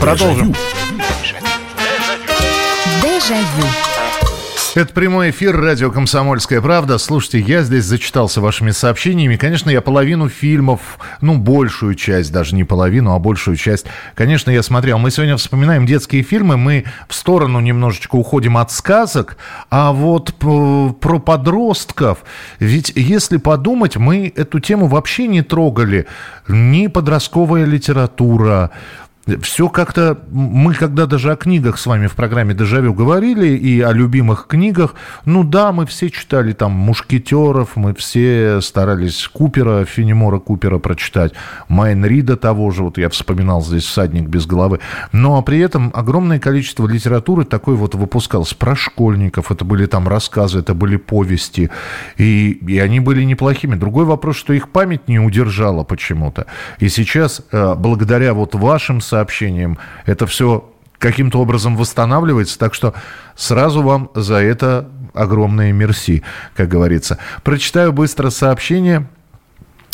Продолжим. 0.00 0.52
Дежавю. 3.00 3.89
Это 4.76 4.94
прямой 4.94 5.30
эфир 5.30 5.60
радио 5.60 5.90
«Комсомольская 5.90 6.60
правда». 6.60 6.98
Слушайте, 6.98 7.40
я 7.40 7.62
здесь 7.62 7.84
зачитался 7.86 8.40
вашими 8.40 8.70
сообщениями. 8.70 9.34
Конечно, 9.34 9.68
я 9.68 9.80
половину 9.80 10.28
фильмов, 10.28 11.00
ну, 11.20 11.38
большую 11.38 11.96
часть, 11.96 12.32
даже 12.32 12.54
не 12.54 12.62
половину, 12.62 13.12
а 13.12 13.18
большую 13.18 13.56
часть, 13.56 13.86
конечно, 14.14 14.48
я 14.48 14.62
смотрел. 14.62 14.98
Мы 14.98 15.10
сегодня 15.10 15.36
вспоминаем 15.36 15.86
детские 15.86 16.22
фильмы, 16.22 16.56
мы 16.56 16.84
в 17.08 17.14
сторону 17.16 17.58
немножечко 17.58 18.14
уходим 18.14 18.56
от 18.56 18.70
сказок, 18.70 19.38
а 19.70 19.90
вот 19.90 20.34
про 20.34 21.18
подростков, 21.18 22.18
ведь 22.60 22.92
если 22.94 23.38
подумать, 23.38 23.96
мы 23.96 24.32
эту 24.36 24.60
тему 24.60 24.86
вообще 24.86 25.26
не 25.26 25.42
трогали. 25.42 26.06
Ни 26.46 26.86
подростковая 26.86 27.64
литература, 27.64 28.70
все 29.42 29.68
как-то... 29.68 30.18
Мы 30.30 30.74
когда 30.74 31.06
даже 31.06 31.32
о 31.32 31.36
книгах 31.36 31.78
с 31.78 31.86
вами 31.86 32.06
в 32.06 32.14
программе 32.14 32.54
«Дежавю» 32.54 32.94
говорили 32.94 33.48
и 33.48 33.80
о 33.80 33.92
любимых 33.92 34.46
книгах, 34.46 34.94
ну 35.24 35.44
да, 35.44 35.72
мы 35.72 35.86
все 35.86 36.10
читали 36.10 36.52
там 36.52 36.72
«Мушкетеров», 36.72 37.76
мы 37.76 37.94
все 37.94 38.60
старались 38.60 39.28
Купера, 39.28 39.84
Фенемора 39.84 40.38
Купера 40.38 40.78
прочитать, 40.78 41.32
Майн 41.68 42.04
Рида 42.04 42.36
того 42.36 42.70
же, 42.70 42.82
вот 42.82 42.98
я 42.98 43.08
вспоминал 43.10 43.62
здесь 43.62 43.84
«Всадник 43.84 44.28
без 44.28 44.46
головы». 44.46 44.80
Но 45.12 45.42
при 45.42 45.58
этом 45.58 45.90
огромное 45.94 46.38
количество 46.38 46.86
литературы 46.86 47.44
такой 47.44 47.74
вот 47.74 47.94
выпускалось 47.94 48.54
про 48.54 48.74
школьников, 48.74 49.52
это 49.52 49.64
были 49.64 49.86
там 49.86 50.08
рассказы, 50.08 50.60
это 50.60 50.74
были 50.74 50.96
повести, 50.96 51.70
и, 52.16 52.52
и 52.66 52.78
они 52.78 53.00
были 53.00 53.22
неплохими. 53.24 53.74
Другой 53.74 54.06
вопрос, 54.06 54.36
что 54.36 54.52
их 54.52 54.70
память 54.70 55.08
не 55.08 55.18
удержала 55.18 55.84
почему-то. 55.84 56.46
И 56.78 56.88
сейчас, 56.88 57.42
э, 57.52 57.74
благодаря 57.76 58.32
вот 58.34 58.54
вашим 58.54 59.00
сообщениям. 59.10 59.78
Это 60.06 60.26
все 60.26 60.68
каким-то 60.98 61.40
образом 61.40 61.76
восстанавливается, 61.76 62.58
так 62.58 62.74
что 62.74 62.94
сразу 63.34 63.82
вам 63.82 64.10
за 64.14 64.36
это 64.36 64.88
огромное 65.14 65.72
мерси, 65.72 66.22
как 66.54 66.68
говорится. 66.68 67.18
Прочитаю 67.42 67.92
быстро 67.92 68.30
сообщение. 68.30 69.06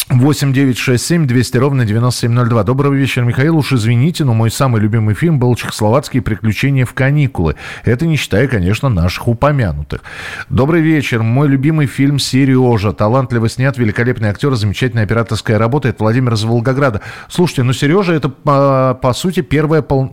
8 0.08 0.52
9 0.52 0.78
6 0.78 1.04
7 1.04 1.26
200 1.26 1.56
ровно 1.56 1.84
9702. 1.84 2.62
Доброго 2.62 2.94
вечера, 2.94 3.24
Михаил. 3.24 3.56
Уж 3.56 3.72
извините, 3.72 4.24
но 4.24 4.34
мой 4.34 4.52
самый 4.52 4.80
любимый 4.80 5.16
фильм 5.16 5.40
был 5.40 5.56
«Чехословацкие 5.56 6.22
приключения 6.22 6.86
в 6.86 6.94
каникулы». 6.94 7.56
Это 7.84 8.06
не 8.06 8.14
считая, 8.14 8.46
конечно, 8.46 8.88
наших 8.88 9.26
упомянутых. 9.26 10.02
Добрый 10.48 10.80
вечер. 10.80 11.24
Мой 11.24 11.48
любимый 11.48 11.86
фильм 11.86 12.20
«Сережа». 12.20 12.92
Талантливо 12.92 13.48
снят, 13.48 13.76
великолепный 13.78 14.28
актер, 14.28 14.54
замечательная 14.54 15.02
операторская 15.02 15.58
работа. 15.58 15.88
Это 15.88 16.04
Владимир 16.04 16.34
из 16.34 16.44
Волгограда. 16.44 17.00
Слушайте, 17.28 17.64
ну 17.64 17.72
«Сережа» 17.72 18.12
это, 18.14 18.28
по, 18.28 18.96
по 19.02 19.12
сути, 19.12 19.40
первая 19.40 19.82
пол... 19.82 20.06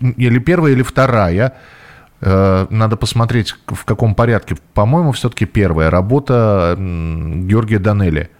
или 0.00 0.40
первая, 0.40 0.72
или 0.72 0.82
вторая 0.82 1.54
э, 2.20 2.66
надо 2.68 2.96
посмотреть, 2.96 3.54
в 3.68 3.84
каком 3.84 4.16
порядке. 4.16 4.56
По-моему, 4.74 5.12
все-таки 5.12 5.44
первая 5.44 5.88
работа 5.88 6.74
Георгия 6.76 7.78
Данели 7.78 8.30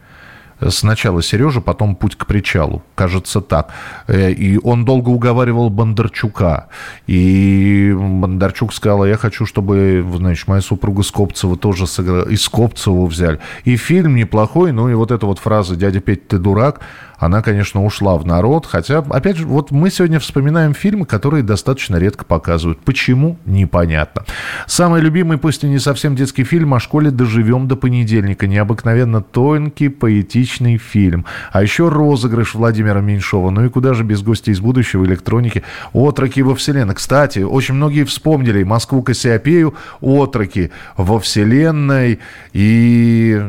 Сначала 0.68 1.22
Сережа, 1.22 1.60
потом 1.60 1.94
путь 1.96 2.16
к 2.16 2.26
причалу. 2.26 2.82
Кажется 2.94 3.40
так. 3.40 3.72
Э, 4.06 4.30
и 4.30 4.58
он 4.58 4.84
долго 4.84 5.10
уговаривал 5.10 5.68
Бондарчука. 5.68 6.68
И 7.06 7.94
Бондарчук 7.94 8.72
сказал, 8.72 9.04
я 9.04 9.16
хочу, 9.16 9.44
чтобы, 9.44 10.04
значит, 10.16 10.48
моя 10.48 10.62
супруга 10.62 11.02
Скопцева 11.02 11.56
тоже 11.56 11.86
сыграла. 11.86 12.28
И 12.28 12.36
Скопцеву 12.36 13.06
взяли. 13.06 13.38
И 13.64 13.76
фильм 13.76 14.16
неплохой. 14.16 14.72
Ну 14.72 14.88
и 14.88 14.94
вот 14.94 15.10
эта 15.10 15.26
вот 15.26 15.38
фраза 15.38 15.76
«Дядя 15.76 16.00
Петь, 16.00 16.28
ты 16.28 16.38
дурак», 16.38 16.80
она, 17.18 17.42
конечно, 17.42 17.84
ушла 17.84 18.16
в 18.16 18.26
народ. 18.26 18.66
Хотя, 18.66 18.98
опять 18.98 19.36
же, 19.36 19.46
вот 19.46 19.70
мы 19.70 19.90
сегодня 19.90 20.20
вспоминаем 20.20 20.74
фильмы, 20.74 21.06
которые 21.06 21.42
достаточно 21.42 21.96
редко 21.96 22.24
показывают. 22.24 22.80
Почему? 22.80 23.38
Непонятно. 23.46 24.24
Самый 24.66 25.00
любимый, 25.00 25.38
пусть 25.38 25.64
и 25.64 25.68
не 25.68 25.78
совсем 25.78 26.16
детский 26.16 26.44
фильм 26.44 26.74
о 26.74 26.80
школе 26.80 27.10
«Доживем 27.10 27.68
до 27.68 27.76
понедельника». 27.76 28.46
Необыкновенно 28.46 29.22
тонкий, 29.22 29.88
поэтичный 29.88 30.76
фильм. 30.78 31.24
А 31.52 31.62
еще 31.62 31.88
розыгрыш 31.88 32.54
Владимира 32.54 33.00
Меньшова. 33.00 33.50
Ну 33.50 33.64
и 33.64 33.68
куда 33.68 33.94
же 33.94 34.04
без 34.04 34.22
гостей 34.22 34.52
из 34.52 34.60
будущего 34.60 35.04
электроники? 35.04 35.62
Отроки 35.92 36.42
во 36.42 36.54
вселенной. 36.54 36.94
Кстати, 36.94 37.40
очень 37.40 37.74
многие 37.74 38.04
вспомнили 38.04 38.62
Москву 38.62 39.02
Кассиопею, 39.02 39.74
отроки 40.00 40.70
во 40.96 41.18
вселенной. 41.18 42.18
И, 42.52 43.42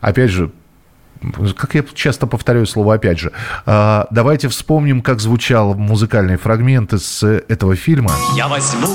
опять 0.00 0.30
же, 0.30 0.50
как 1.56 1.74
я 1.74 1.84
часто 1.94 2.26
повторяю 2.26 2.66
слово 2.66 2.94
опять 2.94 3.18
же, 3.18 3.32
а, 3.66 4.06
давайте 4.10 4.48
вспомним, 4.48 5.02
как 5.02 5.20
звучал 5.20 5.74
музыкальный 5.74 6.36
фрагмент 6.36 6.92
из 6.92 7.22
этого 7.22 7.76
фильма. 7.76 8.12
Я 8.36 8.48
возьму 8.48 8.88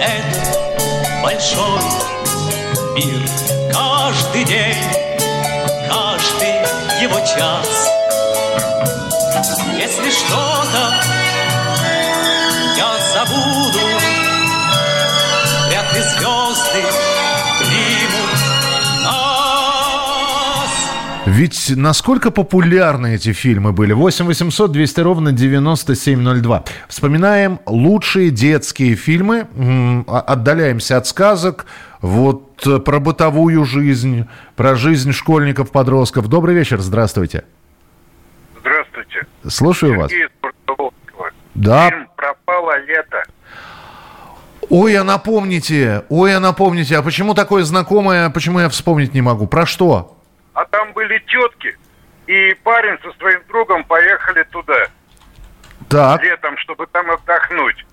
этот 0.00 0.58
большой 1.22 1.80
мир 2.94 3.20
каждый 3.72 4.44
день, 4.44 4.76
каждый 5.88 7.02
его 7.02 7.18
час. 7.20 7.88
Если 9.76 10.10
что-то 10.10 10.94
я 12.76 12.98
забуду, 13.12 13.78
вряд 15.68 15.86
звезды 15.92 17.07
Ведь 21.28 21.74
насколько 21.76 22.30
популярны 22.30 23.16
эти 23.16 23.32
фильмы 23.34 23.72
были? 23.72 23.92
8 23.92 24.24
800 24.24 24.72
200 24.72 25.00
ровно 25.00 25.32
9702. 25.32 26.64
Вспоминаем 26.88 27.60
лучшие 27.66 28.30
детские 28.30 28.94
фильмы, 28.94 29.46
отдаляемся 30.06 30.96
от 30.96 31.06
сказок, 31.06 31.66
вот 32.00 32.66
э, 32.66 32.78
про 32.78 32.98
бытовую 32.98 33.64
жизнь, 33.66 34.26
про 34.56 34.74
жизнь 34.74 35.12
школьников, 35.12 35.70
подростков. 35.70 36.28
Добрый 36.28 36.54
вечер, 36.54 36.80
здравствуйте. 36.80 37.44
Здравствуйте. 38.60 39.26
Слушаю 39.46 40.08
Сергей 40.08 40.28
вас. 40.28 40.88
Да. 41.54 41.90
Фильм 41.90 42.08
«Пропало 42.16 42.78
лето». 42.86 43.22
Ой, 44.70 44.96
а 44.96 45.04
напомните, 45.04 46.04
ой, 46.08 46.34
а 46.34 46.40
напомните, 46.40 46.96
а 46.96 47.02
почему 47.02 47.34
такое 47.34 47.64
знакомое, 47.64 48.30
почему 48.30 48.60
я 48.60 48.68
вспомнить 48.70 49.12
не 49.12 49.20
могу? 49.20 49.46
Про 49.46 49.66
что? 49.66 50.17
А 50.58 50.64
там 50.64 50.92
были 50.92 51.20
тетки, 51.20 51.78
и 52.26 52.52
парень 52.64 52.98
со 53.00 53.16
своим 53.18 53.40
другом 53.46 53.84
поехали 53.84 54.42
туда. 54.50 54.88
Так. 55.88 56.20
Летом, 56.20 56.58
чтобы 56.58 56.88
там 56.88 57.08
отдохнуть. 57.12 57.86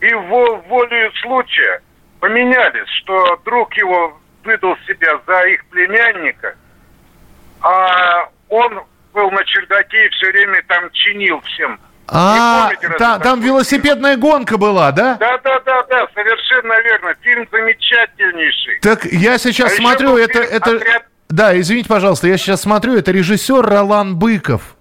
И 0.00 0.12
в 0.12 0.62
воле 0.66 1.12
случая 1.22 1.80
поменялись, 2.18 2.88
что 3.02 3.40
друг 3.44 3.72
его 3.74 4.18
выдал 4.42 4.76
себя 4.84 5.20
за 5.28 5.42
их 5.42 5.64
племянника, 5.66 6.56
а 7.60 8.28
он 8.48 8.82
был 9.14 9.30
на 9.30 9.44
чердаке 9.44 10.06
и 10.06 10.08
все 10.08 10.32
время 10.32 10.60
там 10.66 10.90
чинил 10.90 11.40
всем. 11.42 11.78
А, 12.08 12.64
помните, 12.64 12.98
та, 12.98 13.20
там 13.20 13.40
велосипедная 13.40 14.16
гонка 14.16 14.58
была, 14.58 14.90
да? 14.90 15.14
Да, 15.20 15.38
да, 15.38 15.60
да, 15.60 15.82
да, 15.84 16.06
совершенно 16.12 16.80
верно. 16.80 17.14
Фильм 17.20 17.46
замечательнейший. 17.52 18.80
Так 18.80 19.04
я 19.04 19.38
сейчас 19.38 19.72
а 19.72 19.76
смотрю, 19.76 20.16
это, 20.16 20.40
это, 20.40 20.76
отряд 20.76 21.04
да, 21.32 21.58
извините, 21.58 21.88
пожалуйста, 21.88 22.28
я 22.28 22.36
сейчас 22.36 22.60
смотрю, 22.60 22.96
это 22.96 23.10
режиссер 23.10 23.62
Ролан 23.62 24.16
Быков. 24.16 24.76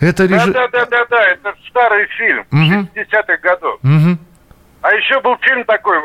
Это 0.00 0.24
реж... 0.24 0.44
Да, 0.46 0.52
да, 0.52 0.68
да, 0.68 0.86
да, 0.86 1.06
да, 1.08 1.24
это 1.28 1.54
старый 1.68 2.06
фильм 2.18 2.40
угу. 2.50 2.88
60-х 2.96 3.36
годов. 3.42 3.78
Угу. 3.84 4.18
А 4.82 4.92
еще 4.92 5.20
был 5.20 5.36
фильм 5.40 5.64
такой, 5.64 5.98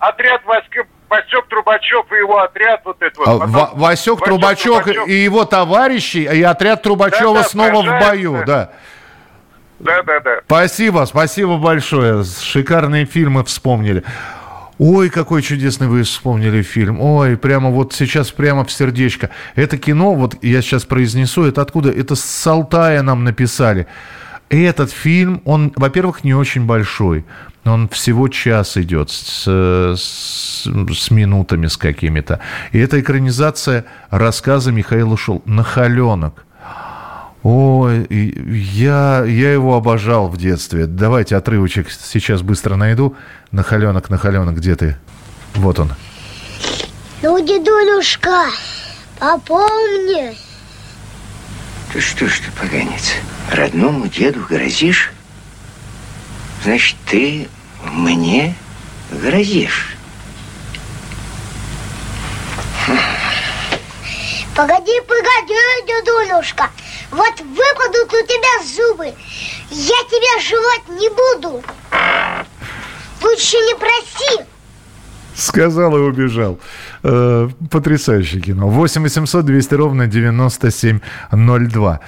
отряд 0.00 0.44
Васька, 0.44 0.84
Васек 1.08 1.46
Трубачев 1.48 2.10
и 2.12 2.16
его 2.16 2.38
отряд 2.38 2.80
вот 2.84 3.00
этот 3.00 3.18
вот. 3.18 3.28
А, 3.28 3.38
Потом, 3.38 3.52
Васек, 3.52 3.76
Васек 3.78 4.24
Трубачев, 4.24 4.84
Трубачев 4.84 5.08
и 5.08 5.12
его 5.12 5.44
товарищи, 5.44 6.18
и 6.18 6.42
отряд 6.42 6.82
Трубачева 6.82 7.34
да, 7.34 7.42
да, 7.42 7.48
снова 7.48 7.82
в 7.82 8.00
бою, 8.00 8.42
да. 8.44 8.72
Да, 9.78 10.02
да, 10.02 10.20
да. 10.20 10.40
Спасибо, 10.44 11.04
спасибо 11.06 11.56
большое. 11.56 12.24
Шикарные 12.24 13.06
фильмы 13.06 13.44
вспомнили. 13.44 14.04
Ой, 14.82 15.10
какой 15.10 15.42
чудесный 15.42 15.88
вы 15.88 16.04
вспомнили 16.04 16.62
фильм. 16.62 17.02
Ой, 17.02 17.36
прямо 17.36 17.68
вот 17.68 17.92
сейчас 17.92 18.30
прямо 18.30 18.64
в 18.64 18.72
сердечко. 18.72 19.28
Это 19.54 19.76
кино, 19.76 20.14
вот 20.14 20.42
я 20.42 20.62
сейчас 20.62 20.86
произнесу, 20.86 21.44
это 21.44 21.60
откуда? 21.60 21.90
Это 21.90 22.14
с 22.14 22.46
Алтая 22.46 23.02
нам 23.02 23.22
написали. 23.22 23.86
Этот 24.48 24.90
фильм, 24.90 25.42
он, 25.44 25.70
во-первых, 25.76 26.24
не 26.24 26.32
очень 26.32 26.64
большой. 26.64 27.26
Он 27.66 27.90
всего 27.90 28.28
час 28.28 28.78
идет 28.78 29.10
с, 29.10 29.46
с, 29.46 30.64
с 30.64 31.10
минутами 31.10 31.66
с 31.66 31.76
какими-то. 31.76 32.40
И 32.72 32.78
это 32.78 32.98
экранизация 32.98 33.84
рассказа 34.08 34.72
Михаила 34.72 35.18
Шул 35.18 35.42
«Нахаленок». 35.44 36.46
Ой, 37.42 38.06
я, 38.10 39.24
я 39.24 39.52
его 39.52 39.74
обожал 39.74 40.28
в 40.28 40.36
детстве. 40.36 40.86
Давайте 40.86 41.36
отрывочек 41.36 41.90
сейчас 41.90 42.42
быстро 42.42 42.76
найду. 42.76 43.16
Нахаленок, 43.50 44.10
нахаленок, 44.10 44.56
где 44.56 44.76
ты? 44.76 44.96
Вот 45.54 45.78
он. 45.78 45.92
Ну, 47.22 47.38
дедулюшка, 47.44 48.46
попомни. 49.18 50.36
Ты 51.92 52.00
что 52.00 52.28
ж 52.28 52.40
ты, 52.40 52.50
поганец, 52.60 53.14
родному 53.50 54.06
деду 54.06 54.44
грозишь? 54.48 55.10
Значит, 56.62 56.96
ты 57.06 57.48
мне 57.84 58.54
грозишь. 59.10 59.96
Погоди, 64.56 65.00
погоди, 65.06 65.54
дедулюшка. 65.86 66.70
Вот 67.10 67.40
выпадут 67.40 68.12
у 68.12 68.26
тебя 68.26 68.62
зубы. 68.64 69.06
Я 69.70 70.04
тебя 70.10 70.40
жевать 70.40 70.88
не 71.00 71.08
буду. 71.08 71.62
Лучше 73.22 73.56
не 73.56 73.74
проси. 73.76 74.44
Сказал 75.34 75.96
и 75.96 76.00
убежал. 76.00 76.58
Э, 77.02 77.48
потрясающее 77.70 78.42
кино. 78.42 78.68
8 78.68 79.02
800 79.02 79.44
200 79.44 79.74
ровно 79.74 80.06
9702. 80.06 82.00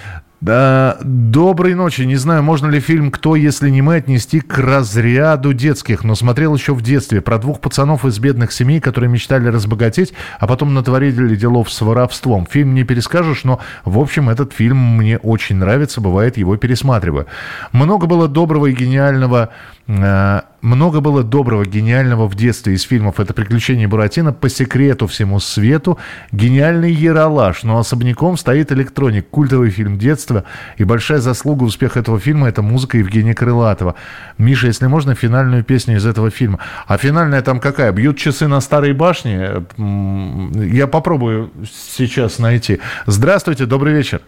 Да, 0.43 0.99
доброй 1.05 1.77
ночи. 1.77 2.03
Не 2.03 2.17
знаю, 2.17 2.43
можно 2.43 2.67
ли 2.67 2.81
фильм 2.81 3.13
«Кто, 3.13 3.37
если 3.37 3.71
не 3.71 3.81
мы» 3.81 3.95
отнести 3.95 4.41
к 4.41 4.59
разряду 4.59 5.53
детских, 5.53 6.03
но 6.03 6.17
смотрел 6.17 6.53
еще 6.57 6.75
в 6.75 6.83
детстве 6.83 7.21
про 7.21 7.39
двух 7.39 7.61
пацанов 7.61 8.05
из 8.05 8.19
бедных 8.19 8.51
семей, 8.51 8.81
которые 8.81 9.09
мечтали 9.09 9.47
разбогатеть, 9.47 10.15
а 10.41 10.49
потом 10.49 10.75
натворили 10.75 11.37
делов 11.37 11.71
с 11.71 11.81
воровством. 11.81 12.49
Фильм 12.51 12.75
не 12.75 12.83
перескажешь, 12.83 13.45
но, 13.45 13.61
в 13.85 14.01
общем, 14.01 14.29
этот 14.29 14.53
фильм 14.53 14.79
мне 14.97 15.17
очень 15.19 15.55
нравится, 15.59 16.01
бывает, 16.01 16.37
его 16.37 16.57
пересматриваю. 16.57 17.29
Много 17.71 18.09
было 18.09 18.27
доброго 18.27 18.67
и 18.67 18.73
гениального 18.73 19.51
много 19.87 21.01
было 21.01 21.25
доброго, 21.25 21.65
гениального 21.65 22.29
в 22.29 22.35
детстве 22.37 22.75
из 22.75 22.83
фильмов. 22.83 23.19
Это 23.19 23.35
«Приключения 23.35 23.89
Буратино», 23.89 24.33
«По 24.33 24.49
секрету 24.49 25.09
всему 25.09 25.41
свету», 25.41 25.99
«Гениальный 26.31 26.93
Яралаш». 26.93 27.65
Но 27.65 27.79
особняком 27.79 28.37
стоит 28.37 28.71
«Электроник», 28.71 29.29
культовый 29.29 29.71
фильм 29.71 29.99
детства. 29.99 30.45
И 30.77 30.85
большая 30.85 31.19
заслуга 31.19 31.65
успеха 31.65 31.99
этого 31.99 32.21
фильма– 32.21 32.49
это 32.51 32.63
музыка 32.63 32.97
Евгения 32.99 33.35
Крылатова. 33.35 33.97
Миша, 34.39 34.69
если 34.69 34.87
можно, 34.87 35.17
финальную 35.17 35.65
песню 35.65 35.97
из 35.97 36.07
этого 36.07 36.31
фильма. 36.31 36.61
А 36.87 36.97
финальная 36.97 37.43
там 37.43 37.59
какая? 37.59 37.91
«Бьют 37.91 38.17
часы 38.17 38.47
на 38.47 38.61
старой 38.61 38.93
башне»? 38.93 39.65
Я 39.77 40.87
попробую 40.87 41.51
сейчас 41.73 42.39
найти. 42.39 42.81
Здравствуйте, 43.07 43.67
добрый 43.67 43.95
вечер. 43.95 44.21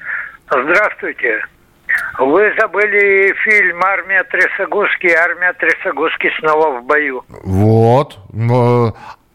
Здравствуйте. 0.48 1.46
Вы 2.18 2.52
забыли 2.58 3.32
фильм 3.44 3.82
«Армия 3.82 4.22
Трясогузки», 4.24 5.08
«Армия 5.08 5.52
Трясогузки 5.54 6.30
снова 6.38 6.78
в 6.78 6.84
бою». 6.84 7.24
Вот. 7.28 8.18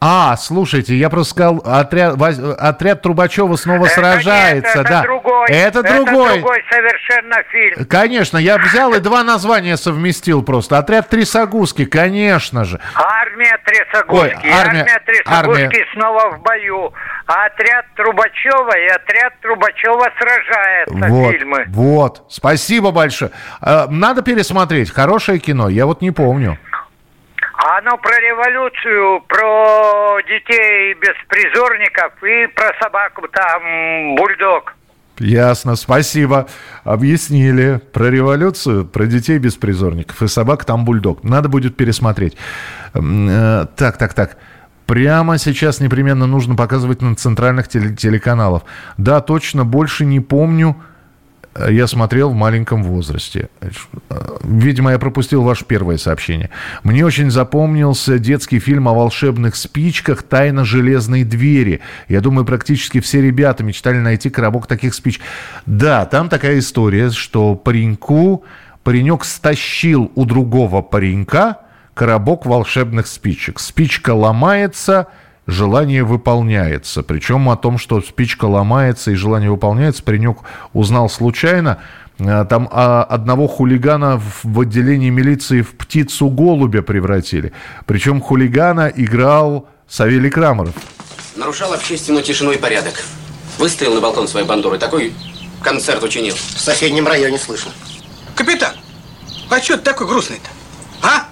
А, 0.02 0.38
слушайте, 0.38 0.96
я 0.96 1.10
просто 1.10 1.32
сказал, 1.32 1.62
отряд, 1.66 2.16
отряд 2.58 3.02
Трубачева 3.02 3.56
снова 3.58 3.86
сражается. 3.88 4.78
Нет, 4.78 4.88
это 4.88 4.90
да. 4.90 5.02
другой. 5.02 5.48
Это 5.50 5.84
другой. 5.84 6.40
другой 6.40 6.64
совершенно 6.72 7.44
фильм. 7.52 7.86
Конечно, 7.86 8.38
я 8.38 8.58
взял 8.58 8.94
и 8.94 9.00
два 9.02 9.24
названия 9.26 9.76
совместил 9.76 10.42
просто. 10.42 10.78
Отряд 10.78 11.10
Трясогузки, 11.10 11.84
конечно 11.84 12.64
же. 12.64 12.80
Армия 12.96 13.58
Трясогузки. 13.66 14.36
Ой, 14.46 14.52
армия- 14.54 14.86
Трясогузки 15.06 15.64
армия. 15.66 15.86
снова 15.94 16.32
в 16.38 16.42
бою. 16.44 16.94
А 17.28 17.46
отряд 17.48 17.86
Трубачева 17.96 18.78
и 18.78 18.88
отряд 18.88 19.34
Трубачева 19.42 20.08
сражается 20.18 21.14
Вот, 21.14 21.32
фильмы. 21.34 21.66
вот. 21.68 22.24
Спасибо 22.30 22.92
большое. 22.92 23.32
Э, 23.62 23.88
Надо 23.90 24.22
пересмотреть. 24.22 24.92
Хорошее 24.92 25.40
кино. 25.40 25.68
Я 25.68 25.86
вот 25.86 26.02
не 26.02 26.12
помню. 26.12 26.58
А 27.62 27.80
Оно 27.80 27.98
про 27.98 28.16
революцию, 28.18 29.22
про 29.28 30.20
детей 30.22 30.94
беспризорников 30.94 32.14
и 32.24 32.48
про 32.56 32.72
собаку 32.82 33.28
там 33.28 34.16
бульдог. 34.16 34.76
Ясно, 35.18 35.76
спасибо. 35.76 36.48
Объяснили 36.86 37.82
про 37.92 38.06
революцию, 38.10 38.86
про 38.86 39.06
детей 39.06 39.38
беспризорников 39.40 40.22
и 40.22 40.28
собак 40.30 40.64
там 40.64 40.86
бульдог. 40.86 41.24
Надо 41.26 41.50
будет 41.50 41.76
пересмотреть. 41.76 42.38
Э, 42.94 43.66
Так, 43.76 43.98
так, 43.98 44.14
так. 44.14 44.38
Прямо 44.86 45.38
сейчас 45.38 45.82
непременно 45.82 46.26
нужно 46.28 46.56
показывать 46.56 47.02
на 47.02 47.16
центральных 47.16 47.68
теле- 47.68 47.94
телеканалах. 47.96 48.64
Да, 48.98 49.20
точно, 49.20 49.66
больше 49.66 50.06
не 50.06 50.22
помню. 50.22 50.78
Я 51.68 51.88
смотрел 51.88 52.30
в 52.30 52.36
маленьком 52.36 52.84
возрасте. 52.84 53.50
Видимо, 54.44 54.92
я 54.92 55.00
пропустил 55.00 55.44
ваше 55.44 55.66
первое 55.66 55.98
сообщение. 55.98 56.50
Мне 56.84 57.06
очень 57.06 57.32
запомнился 57.32 58.18
детский 58.20 58.60
фильм 58.60 58.88
о 58.88 58.94
волшебных 58.94 59.56
спичках 59.56 60.24
«Тайна 60.24 60.64
железной 60.64 61.24
двери». 61.24 61.82
Я 62.08 62.22
думаю, 62.22 62.46
практически 62.46 63.00
все 63.00 63.22
ребята 63.22 63.64
мечтали 63.64 63.98
найти 63.98 64.30
коробок 64.30 64.68
таких 64.68 64.94
спичек. 64.94 65.22
Да, 65.66 66.06
там 66.06 66.30
такая 66.30 66.60
история, 66.60 67.10
что 67.10 67.56
пареньку, 67.56 68.46
паренек 68.84 69.26
стащил 69.26 70.12
у 70.16 70.26
другого 70.26 70.82
паренька 70.82 71.58
коробок 71.94 72.46
волшебных 72.46 73.08
спичек. 73.08 73.60
Спичка 73.60 74.14
ломается, 74.14 75.08
желание 75.50 76.04
выполняется. 76.04 77.04
Причем 77.04 77.50
о 77.50 77.58
том, 77.58 77.78
что 77.78 78.02
спичка 78.02 78.46
ломается 78.46 79.12
и 79.12 79.16
желание 79.16 79.50
выполняется, 79.50 80.04
паренек 80.04 80.40
узнал 80.74 81.10
случайно. 81.10 81.82
А, 82.20 82.46
Там 82.46 82.70
а, 82.72 83.04
одного 83.04 83.48
хулигана 83.48 84.18
в, 84.18 84.44
в 84.44 84.60
отделении 84.62 85.10
милиции 85.10 85.62
в 85.62 85.76
птицу 85.76 86.30
голубя 86.30 86.82
превратили. 86.82 87.54
Причем 87.86 88.22
хулигана 88.22 88.92
играл 88.94 89.68
Савелий 89.88 90.30
Крамаров. 90.30 90.74
Нарушал 91.36 91.74
общественную 91.74 92.24
тишину 92.24 92.52
и 92.52 92.58
порядок. 92.58 93.04
Выставил 93.58 93.96
на 93.96 94.02
балкон 94.02 94.28
своей 94.28 94.46
бандуры. 94.46 94.78
Такой 94.78 95.14
концерт 95.62 96.04
учинил. 96.04 96.36
В 96.36 96.60
соседнем 96.60 97.08
районе 97.08 97.38
слышно. 97.38 97.72
Капитан, 98.36 98.74
а 99.50 99.60
что 99.60 99.78
ты 99.78 99.84
такой 99.84 100.08
грустный-то? 100.08 100.50
А? 101.02 101.26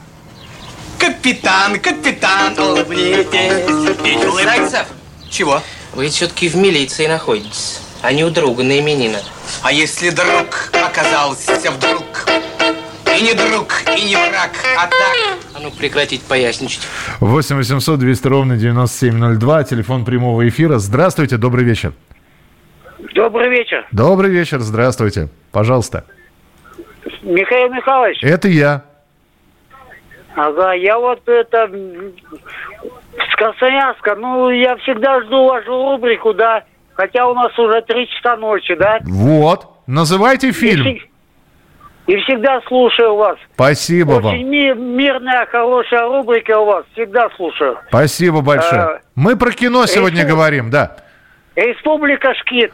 Капитан, 0.99 1.79
капитан, 1.79 2.57
улыбнитесь. 2.59 3.69
Улыбнитесь. 3.69 4.43
Зайцев, 4.43 4.87
Чего? 5.29 5.61
вы 5.93 6.07
все-таки 6.09 6.49
в 6.49 6.55
милиции 6.55 7.07
находитесь, 7.07 7.81
а 8.01 8.11
не 8.13 8.23
у 8.23 8.29
друга 8.29 8.63
на 8.63 8.79
именинах. 8.79 9.21
А 9.63 9.71
если 9.71 10.09
друг 10.09 10.71
оказался 10.73 11.71
вдруг? 11.71 12.03
И 13.17 13.21
не 13.21 13.33
друг, 13.33 13.73
и 13.97 14.01
не 14.05 14.15
враг, 14.15 14.51
а 14.77 14.83
так... 14.87 15.37
А 15.55 15.59
ну 15.59 15.71
прекратить 15.71 16.21
поясничать. 16.21 16.81
8 17.19 17.55
800 17.55 17.99
200 17.99 18.27
ровно 18.27 18.57
9702, 18.57 19.63
телефон 19.63 20.05
прямого 20.05 20.47
эфира. 20.47 20.77
Здравствуйте, 20.77 21.37
добрый 21.37 21.63
вечер. 21.65 21.93
Добрый 23.15 23.49
вечер. 23.49 23.87
Добрый 23.91 24.29
вечер, 24.29 24.59
здравствуйте. 24.59 25.29
Пожалуйста. 25.51 26.03
Михаил 27.23 27.73
Михайлович. 27.73 28.19
Это 28.23 28.47
я. 28.49 28.85
Ага, 30.37 30.73
я 30.73 30.99
вот 30.99 31.27
это 31.27 31.67
с 31.67 33.35
Красноярска, 33.37 34.15
ну, 34.15 34.51
я 34.51 34.75
всегда 34.77 35.19
жду 35.23 35.47
вашу 35.47 35.71
рубрику, 35.71 36.31
да, 36.35 36.63
хотя 36.93 37.25
у 37.27 37.33
нас 37.33 37.57
уже 37.57 37.81
три 37.81 38.07
часа 38.07 38.37
ночи, 38.37 38.75
да, 38.75 38.99
Вот. 39.03 39.65
Называйте 39.87 40.51
фильм. 40.51 40.85
и 42.05 42.15
всегда 42.17 42.61
слушаю 42.67 43.15
вас. 43.15 43.37
Спасибо 43.55 44.11
Очень 44.11 44.23
вам. 44.23 44.35
ми- 44.51 44.73
мирная, 44.75 45.45
хорошая 45.47 46.05
рубрика 46.07 46.59
у 46.59 46.65
вас, 46.65 46.85
всегда 46.93 47.29
слушаю. 47.35 47.79
Спасибо 47.89 48.41
большое. 48.41 48.81
А, 48.81 48.99
Мы 49.15 49.35
про 49.37 49.51
кино 49.51 49.85
сегодня 49.87 50.21
это- 50.21 50.29
говорим, 50.29 50.69
да. 50.69 50.97
Республика 51.55 52.33
Шкит. 52.35 52.71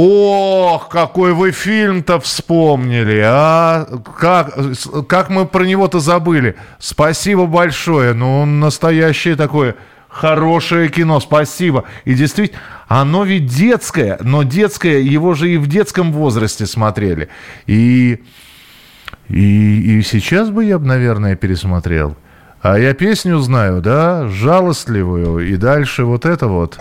Ох, 0.00 0.90
какой 0.90 1.32
вы 1.32 1.50
фильм-то 1.50 2.20
вспомнили, 2.20 3.20
а? 3.24 3.84
Как, 4.16 4.56
как 5.08 5.28
мы 5.28 5.44
про 5.44 5.64
него-то 5.64 5.98
забыли. 5.98 6.54
Спасибо 6.78 7.46
большое. 7.46 8.12
Ну, 8.12 8.46
настоящее 8.46 9.34
такое 9.34 9.74
хорошее 10.08 10.88
кино. 10.88 11.18
Спасибо. 11.18 11.82
И 12.04 12.14
действительно, 12.14 12.60
оно 12.86 13.24
ведь 13.24 13.46
детское, 13.46 14.18
но 14.20 14.44
детское, 14.44 15.00
его 15.00 15.34
же 15.34 15.50
и 15.50 15.56
в 15.56 15.66
детском 15.66 16.12
возрасте 16.12 16.66
смотрели. 16.66 17.28
И, 17.66 18.22
и, 19.28 19.98
и 19.98 20.02
сейчас 20.02 20.50
бы 20.50 20.64
я, 20.64 20.78
наверное, 20.78 21.34
пересмотрел. 21.34 22.16
А 22.62 22.78
я 22.78 22.94
песню 22.94 23.38
знаю, 23.38 23.82
да, 23.82 24.28
жалостливую. 24.28 25.40
И 25.52 25.56
дальше 25.56 26.04
вот 26.04 26.24
это 26.24 26.46
вот. 26.46 26.78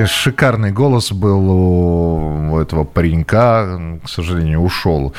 Конечно, 0.00 0.16
шикарный 0.16 0.72
голос 0.72 1.12
был 1.12 1.50
у 1.50 2.58
этого 2.58 2.84
паренька, 2.84 3.98
к 4.02 4.08
сожалению, 4.08 4.60
ушел 4.60 5.12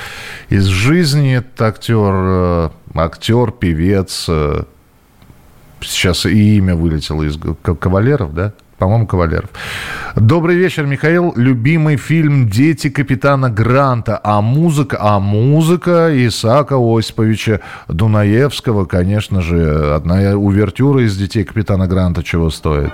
из 0.50 0.66
жизни. 0.66 1.36
Это 1.36 1.68
актер, 1.68 2.12
э, 2.12 2.70
актер, 2.96 3.52
певец. 3.52 4.26
э, 4.28 4.64
Сейчас 5.82 6.26
и 6.26 6.58
имя 6.58 6.76
вылетело 6.76 7.22
из 7.22 7.38
Кавалеров, 7.62 8.34
да? 8.34 8.54
По-моему, 8.80 9.06
Кавалеров. 9.06 9.52
Добрый 10.16 10.56
вечер, 10.56 10.88
Михаил. 10.88 11.32
Любимый 11.36 11.98
фильм 11.98 12.50
«Дети 12.50 12.90
капитана 12.90 13.52
Гранта». 13.52 14.20
А 14.24 14.42
музыка, 14.42 14.98
а 15.00 15.20
музыка 15.20 16.10
Исаака 16.28 16.78
Осиповича 16.80 17.62
Дунаевского, 17.88 18.86
конечно 18.86 19.42
же, 19.42 19.94
одна 19.94 20.36
увертюра 20.36 21.04
из 21.04 21.16
«Детей 21.16 21.44
капитана 21.44 21.86
Гранта» 21.86 22.24
чего 22.24 22.50
стоит. 22.50 22.94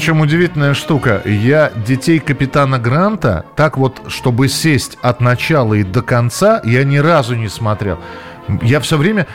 Причем 0.00 0.22
удивительная 0.22 0.72
штука. 0.72 1.20
Я 1.26 1.70
детей 1.76 2.20
капитана 2.20 2.78
Гранта 2.78 3.44
так 3.54 3.76
вот, 3.76 4.00
чтобы 4.08 4.48
сесть 4.48 4.96
от 5.02 5.20
начала 5.20 5.74
и 5.74 5.82
до 5.82 6.00
конца, 6.00 6.62
я 6.64 6.84
ни 6.84 6.96
разу 6.96 7.34
не 7.34 7.50
смотрел. 7.50 7.98
Я 8.62 8.80
все 8.80 8.96
время 8.96 9.26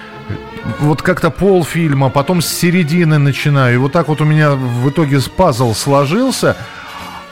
вот 0.79 1.03
как-то 1.03 1.29
полфильма, 1.29 2.09
потом 2.09 2.41
с 2.41 2.47
середины 2.47 3.19
начинаю. 3.19 3.75
И 3.75 3.77
вот 3.77 3.91
так 3.91 4.07
вот 4.07 4.21
у 4.21 4.25
меня 4.25 4.53
в 4.55 4.89
итоге 4.89 5.19
пазл 5.37 5.75
сложился. 5.75 6.57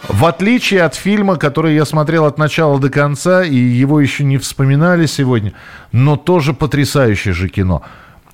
В 0.08 0.26
отличие 0.26 0.84
от 0.84 0.94
фильма, 0.94 1.38
который 1.38 1.74
я 1.74 1.86
смотрел 1.86 2.26
от 2.26 2.38
начала 2.38 2.80
до 2.80 2.92
конца, 2.92 3.44
и 3.44 3.56
его 3.56 4.00
еще 4.00 4.24
не 4.24 4.38
вспоминали 4.38 5.08
сегодня, 5.08 5.54
но 5.92 6.18
тоже 6.18 6.54
потрясающее 6.54 7.34
же 7.34 7.50
кино. 7.50 7.82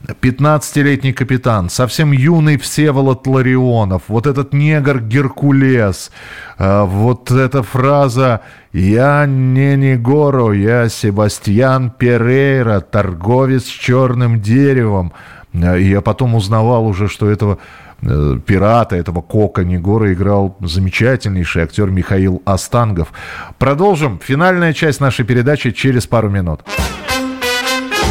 15-летний 0.07 1.13
капитан, 1.13 1.69
совсем 1.69 2.11
юный 2.11 2.57
Всеволод 2.57 3.27
Ларионов, 3.27 4.03
вот 4.07 4.27
этот 4.27 4.53
негр 4.53 5.01
Геркулес, 5.01 6.11
э, 6.57 6.83
вот 6.83 7.31
эта 7.31 7.63
фраза 7.63 8.41
«Я 8.71 9.25
не 9.25 9.75
Негоро, 9.75 10.51
я 10.53 10.89
Себастьян 10.89 11.91
Перейра, 11.91 12.79
торговец 12.79 13.65
черным 13.65 14.41
деревом». 14.41 15.11
Э, 15.53 15.79
я 15.79 16.01
потом 16.01 16.35
узнавал 16.35 16.87
уже, 16.87 17.09
что 17.09 17.29
этого 17.29 17.59
э, 18.01 18.39
пирата, 18.45 18.95
этого 18.95 19.21
Кока 19.21 19.63
Негора 19.63 20.13
играл 20.13 20.55
замечательнейший 20.61 21.63
актер 21.63 21.89
Михаил 21.89 22.41
Остангов. 22.45 23.11
Продолжим. 23.57 24.19
Финальная 24.23 24.73
часть 24.73 25.01
нашей 25.01 25.25
передачи 25.25 25.71
через 25.71 26.07
пару 26.07 26.29
минут. 26.29 26.61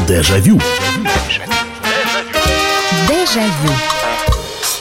Дежавю. 0.06 0.58
Дежавю. 0.58 1.17
Egev. 3.36 3.97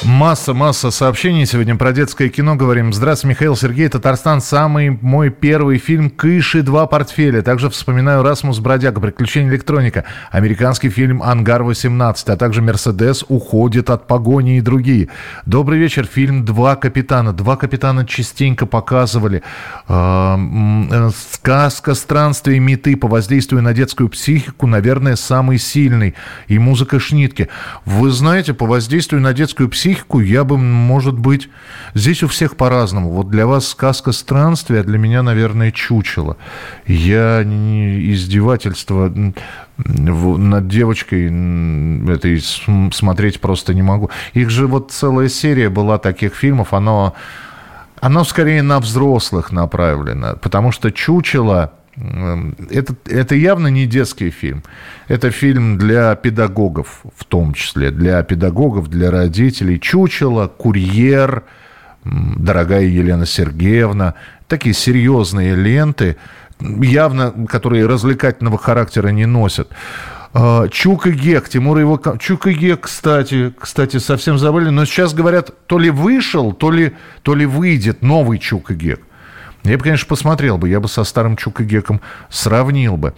Масса-масса 0.07 0.89
сообщений 0.89 1.45
сегодня 1.45 1.75
про 1.75 1.91
детское 1.91 2.29
кино 2.29 2.55
говорим. 2.55 2.93
Здравствуйте, 2.93 3.33
Михаил 3.33 3.57
Сергей, 3.57 3.89
Татарстан. 3.89 4.39
Самый 4.39 4.97
мой 5.01 5.29
первый 5.29 5.79
фильм 5.79 6.09
«Кыши. 6.09 6.61
Два 6.61 6.87
портфеля». 6.87 7.41
Также 7.41 7.69
вспоминаю 7.69 8.23
«Расмус 8.23 8.59
Бродяга. 8.59 9.01
Приключения 9.01 9.49
электроника». 9.51 10.05
Американский 10.31 10.89
фильм 10.89 11.21
«Ангар-18», 11.21 12.23
а 12.25 12.37
также 12.37 12.61
«Мерседес 12.61 13.25
уходит 13.27 13.89
от 13.89 14.07
погони» 14.07 14.59
и 14.59 14.61
другие. 14.61 15.09
Добрый 15.45 15.77
вечер. 15.77 16.05
Фильм 16.05 16.45
«Два 16.45 16.77
капитана». 16.77 17.33
«Два 17.33 17.57
капитана» 17.57 18.05
частенько 18.05 18.65
показывали. 18.65 19.43
Э, 19.89 21.09
сказка 21.33 21.95
«Странствие 21.95 22.61
меты» 22.61 22.95
по 22.95 23.09
воздействию 23.09 23.61
на 23.61 23.73
детскую 23.73 24.07
психику, 24.07 24.67
наверное, 24.67 25.17
самый 25.17 25.57
сильный. 25.57 26.15
И 26.47 26.57
музыка 26.59 26.97
Шнитки. 26.97 27.49
Вы 27.83 28.09
знаете, 28.11 28.53
по 28.53 28.65
воздействию 28.65 29.21
на 29.21 29.33
детскую 29.33 29.67
психику 29.67 29.96
психику, 29.97 30.19
я 30.19 30.43
бы, 30.43 30.57
может 30.57 31.17
быть, 31.17 31.49
здесь 31.93 32.23
у 32.23 32.27
всех 32.27 32.55
по-разному. 32.55 33.09
Вот 33.09 33.29
для 33.29 33.47
вас 33.47 33.67
сказка 33.67 34.11
странствия, 34.11 34.81
а 34.81 34.83
для 34.83 34.97
меня, 34.97 35.23
наверное, 35.23 35.71
чучело. 35.71 36.37
Я 36.85 37.43
не 37.43 38.11
издевательство 38.13 39.11
над 39.77 40.67
девочкой 40.67 41.25
этой 42.09 42.41
смотреть 42.91 43.41
просто 43.41 43.73
не 43.73 43.81
могу. 43.81 44.09
Их 44.33 44.49
же 44.49 44.67
вот 44.67 44.91
целая 44.91 45.29
серия 45.29 45.69
была 45.69 45.97
таких 45.97 46.35
фильмов, 46.35 46.73
оно, 46.73 47.13
оно 47.99 48.23
скорее 48.23 48.61
на 48.61 48.79
взрослых 48.79 49.51
направлено, 49.51 50.35
потому 50.41 50.71
что 50.71 50.91
чучело 50.91 51.73
это, 52.69 52.95
это 53.05 53.35
явно 53.35 53.67
не 53.67 53.87
детский 53.87 54.29
фильм. 54.29 54.63
Это 55.07 55.31
фильм 55.31 55.77
для 55.77 56.15
педагогов, 56.15 57.01
в 57.15 57.25
том 57.25 57.53
числе. 57.53 57.91
Для 57.91 58.21
педагогов, 58.23 58.89
для 58.89 59.09
родителей. 59.09 59.79
«Чучело», 59.79 60.47
«Курьер», 60.47 61.43
«Дорогая 62.03 62.83
Елена 62.83 63.25
Сергеевна». 63.25 64.13
Такие 64.47 64.73
серьезные 64.73 65.55
ленты, 65.55 66.17
явно, 66.59 67.33
которые 67.49 67.85
развлекательного 67.87 68.57
характера 68.57 69.09
не 69.09 69.25
носят. 69.25 69.69
А, 70.33 70.67
Чук 70.69 71.07
и 71.07 71.11
Гек, 71.11 71.49
Тимур 71.49 71.79
его... 71.79 71.99
Чук 72.19 72.47
и 72.47 72.53
Гек, 72.53 72.81
кстати, 72.81 73.53
кстати, 73.59 73.97
совсем 73.97 74.37
забыли, 74.37 74.69
но 74.69 74.85
сейчас 74.85 75.13
говорят, 75.13 75.51
то 75.65 75.79
ли 75.79 75.89
вышел, 75.89 76.53
то 76.53 76.69
ли, 76.69 76.93
то 77.23 77.33
ли 77.33 77.45
выйдет 77.45 78.03
новый 78.03 78.37
Чук 78.37 78.71
и 78.71 78.75
Гек. 78.75 79.01
Я 79.67 79.77
бы, 79.77 79.83
конечно, 79.83 80.07
посмотрел 80.07 80.57
бы, 80.57 80.69
я 80.69 80.79
бы 80.79 80.87
со 80.87 81.03
старым 81.03 81.35
Чукагеком 81.35 82.01
сравнил 82.29 82.95
бы. 82.95 83.13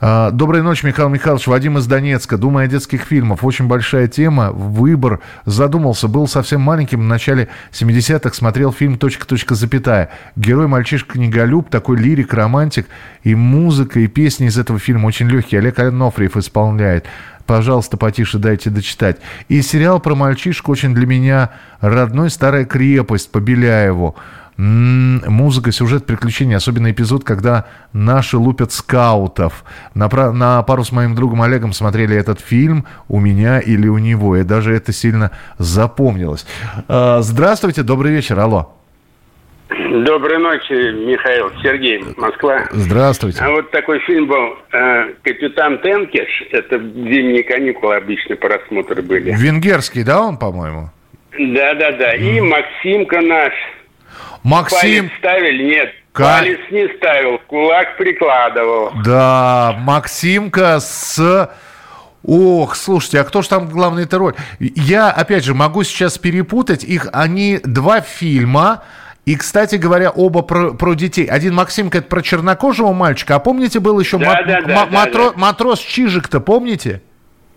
А, 0.00 0.30
Доброй 0.30 0.62
ночи, 0.62 0.84
Михаил 0.84 1.08
Михайлович. 1.08 1.46
Вадим 1.46 1.78
из 1.78 1.86
Донецка. 1.86 2.36
Думаю 2.36 2.64
о 2.64 2.68
детских 2.68 3.02
фильмах. 3.02 3.42
Очень 3.42 3.68
большая 3.68 4.08
тема. 4.08 4.50
Выбор. 4.50 5.20
Задумался. 5.46 6.08
Был 6.08 6.28
совсем 6.28 6.60
маленьким. 6.60 7.00
В 7.00 7.04
начале 7.04 7.48
70-х 7.72 8.34
смотрел 8.34 8.72
фильм 8.72 8.98
«Точка, 8.98 9.26
точка, 9.26 9.54
запятая». 9.54 10.10
Герой 10.36 10.66
мальчишка-книголюб, 10.66 11.70
такой 11.70 11.96
лирик, 11.96 12.34
романтик. 12.34 12.86
И 13.22 13.34
музыка, 13.34 14.00
и 14.00 14.06
песни 14.06 14.48
из 14.48 14.58
этого 14.58 14.78
фильма 14.78 15.06
очень 15.06 15.28
легкие. 15.28 15.60
Олег 15.60 15.78
Анофриев 15.78 16.36
исполняет. 16.36 17.06
Пожалуйста, 17.46 17.96
потише 17.96 18.38
дайте 18.38 18.70
дочитать. 18.70 19.18
И 19.48 19.60
сериал 19.62 20.00
про 20.00 20.14
мальчишку 20.14 20.72
очень 20.72 20.94
для 20.94 21.06
меня 21.06 21.50
родной 21.80 22.30
«Старая 22.30 22.64
крепость» 22.64 23.30
по 23.30 23.38
Беляеву 23.38 24.16
музыка, 24.56 25.72
сюжет, 25.72 26.06
приключения. 26.06 26.56
Особенно 26.56 26.90
эпизод, 26.90 27.24
когда 27.24 27.66
наши 27.92 28.36
лупят 28.36 28.72
скаутов. 28.72 29.64
На, 29.94 30.08
на 30.32 30.62
пару 30.62 30.84
с 30.84 30.92
моим 30.92 31.14
другом 31.14 31.42
Олегом 31.42 31.72
смотрели 31.72 32.16
этот 32.16 32.40
фильм 32.40 32.86
«У 33.08 33.20
меня 33.20 33.58
или 33.60 33.88
у 33.88 33.98
него». 33.98 34.36
И 34.36 34.42
даже 34.44 34.74
это 34.74 34.92
сильно 34.92 35.32
запомнилось. 35.58 36.46
А, 36.88 37.20
здравствуйте, 37.22 37.82
добрый 37.82 38.12
вечер, 38.12 38.38
алло. 38.38 38.74
Доброй 39.68 40.38
ночи, 40.38 40.72
Михаил. 41.06 41.50
Сергей, 41.62 42.04
Москва. 42.16 42.66
Здравствуйте. 42.70 43.40
А 43.42 43.50
вот 43.50 43.70
такой 43.70 43.98
фильм 44.00 44.26
был 44.26 44.56
э, 44.72 45.14
«Капитан 45.22 45.78
Тенкиш». 45.78 46.44
Это 46.52 46.78
зимние 46.78 47.42
каникулы 47.42 47.96
обычно 47.96 48.36
просмотры 48.36 49.02
были. 49.02 49.32
Венгерский, 49.32 50.04
да, 50.04 50.20
он, 50.20 50.36
по-моему? 50.36 50.90
Да-да-да. 51.38 52.14
И 52.14 52.40
Максимка 52.40 53.20
наш. 53.20 53.52
Максим... 54.44 55.08
Палец 55.08 55.18
ставили? 55.18 55.64
Нет. 55.64 55.88
Как? 56.12 56.40
Палец 56.40 56.60
не 56.70 56.96
ставил, 56.96 57.38
кулак 57.48 57.96
прикладывал. 57.96 58.92
Да, 59.04 59.74
Максимка 59.80 60.78
с... 60.78 61.50
Ох, 62.22 62.76
слушайте, 62.76 63.20
а 63.20 63.24
кто 63.24 63.42
же 63.42 63.48
там 63.48 63.68
главный 63.68 64.04
эта 64.04 64.16
роль? 64.18 64.34
Я, 64.60 65.10
опять 65.10 65.44
же, 65.44 65.54
могу 65.54 65.82
сейчас 65.82 66.16
перепутать 66.18 66.84
их. 66.84 67.08
Они 67.12 67.58
два 67.64 68.00
фильма, 68.00 68.84
и, 69.26 69.36
кстати 69.36 69.76
говоря, 69.76 70.10
оба 70.10 70.42
про, 70.42 70.72
про 70.72 70.94
детей. 70.94 71.26
Один 71.26 71.54
Максимка 71.54 71.98
это 71.98 72.06
про 72.06 72.22
чернокожего 72.22 72.92
мальчика, 72.92 73.34
а 73.34 73.38
помните, 73.40 73.80
был 73.80 73.98
еще 74.00 74.18
да, 74.18 74.26
ма- 74.26 74.42
да, 74.46 74.60
да, 74.62 74.74
ма- 74.74 74.86
да, 74.90 75.04
матро- 75.06 75.32
да. 75.32 75.38
матрос 75.38 75.80
Чижик-то, 75.80 76.40
помните? 76.40 77.02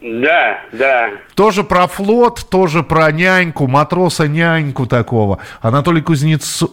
Да, 0.02 0.60
да. 0.72 1.10
Тоже 1.34 1.64
про 1.64 1.88
флот, 1.88 2.48
тоже 2.50 2.84
про 2.84 3.12
няньку, 3.12 3.68
матроса-няньку 3.68 4.86
такого. 4.86 5.39
Анатолий 5.62 6.02
Кузнецов... 6.02 6.72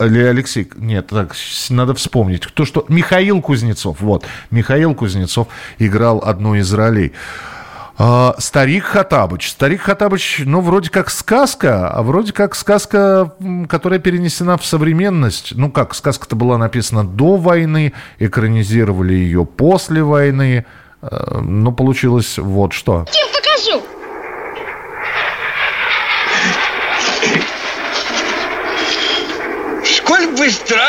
Или 0.00 0.24
Алексей, 0.24 0.68
нет, 0.74 1.06
так, 1.06 1.36
надо 1.70 1.94
вспомнить. 1.94 2.44
Кто 2.44 2.64
что? 2.64 2.84
Михаил 2.88 3.40
Кузнецов, 3.40 4.00
вот. 4.00 4.24
Михаил 4.50 4.92
Кузнецов 4.94 5.46
играл 5.78 6.18
одну 6.18 6.56
из 6.56 6.72
ролей. 6.74 7.12
А, 7.96 8.34
Старик 8.38 8.84
Хатабыч. 8.84 9.50
Старик 9.50 9.82
Хатабыч, 9.82 10.42
ну, 10.44 10.60
вроде 10.60 10.90
как 10.90 11.10
сказка, 11.10 11.88
а 11.88 12.02
вроде 12.02 12.32
как 12.32 12.56
сказка, 12.56 13.32
которая 13.68 14.00
перенесена 14.00 14.56
в 14.56 14.66
современность. 14.66 15.52
Ну, 15.54 15.70
как, 15.70 15.94
сказка-то 15.94 16.34
была 16.34 16.58
написана 16.58 17.04
до 17.04 17.36
войны, 17.36 17.92
экранизировали 18.18 19.14
ее 19.14 19.44
после 19.44 20.02
войны. 20.02 20.66
Э, 21.10 21.40
Ну, 21.42 21.72
получилось 21.72 22.38
вот 22.38 22.72
что. 22.72 23.04
Кем 23.12 23.28
покажу? 23.32 23.82
Сколь 29.84 30.26
быстро 30.28 30.82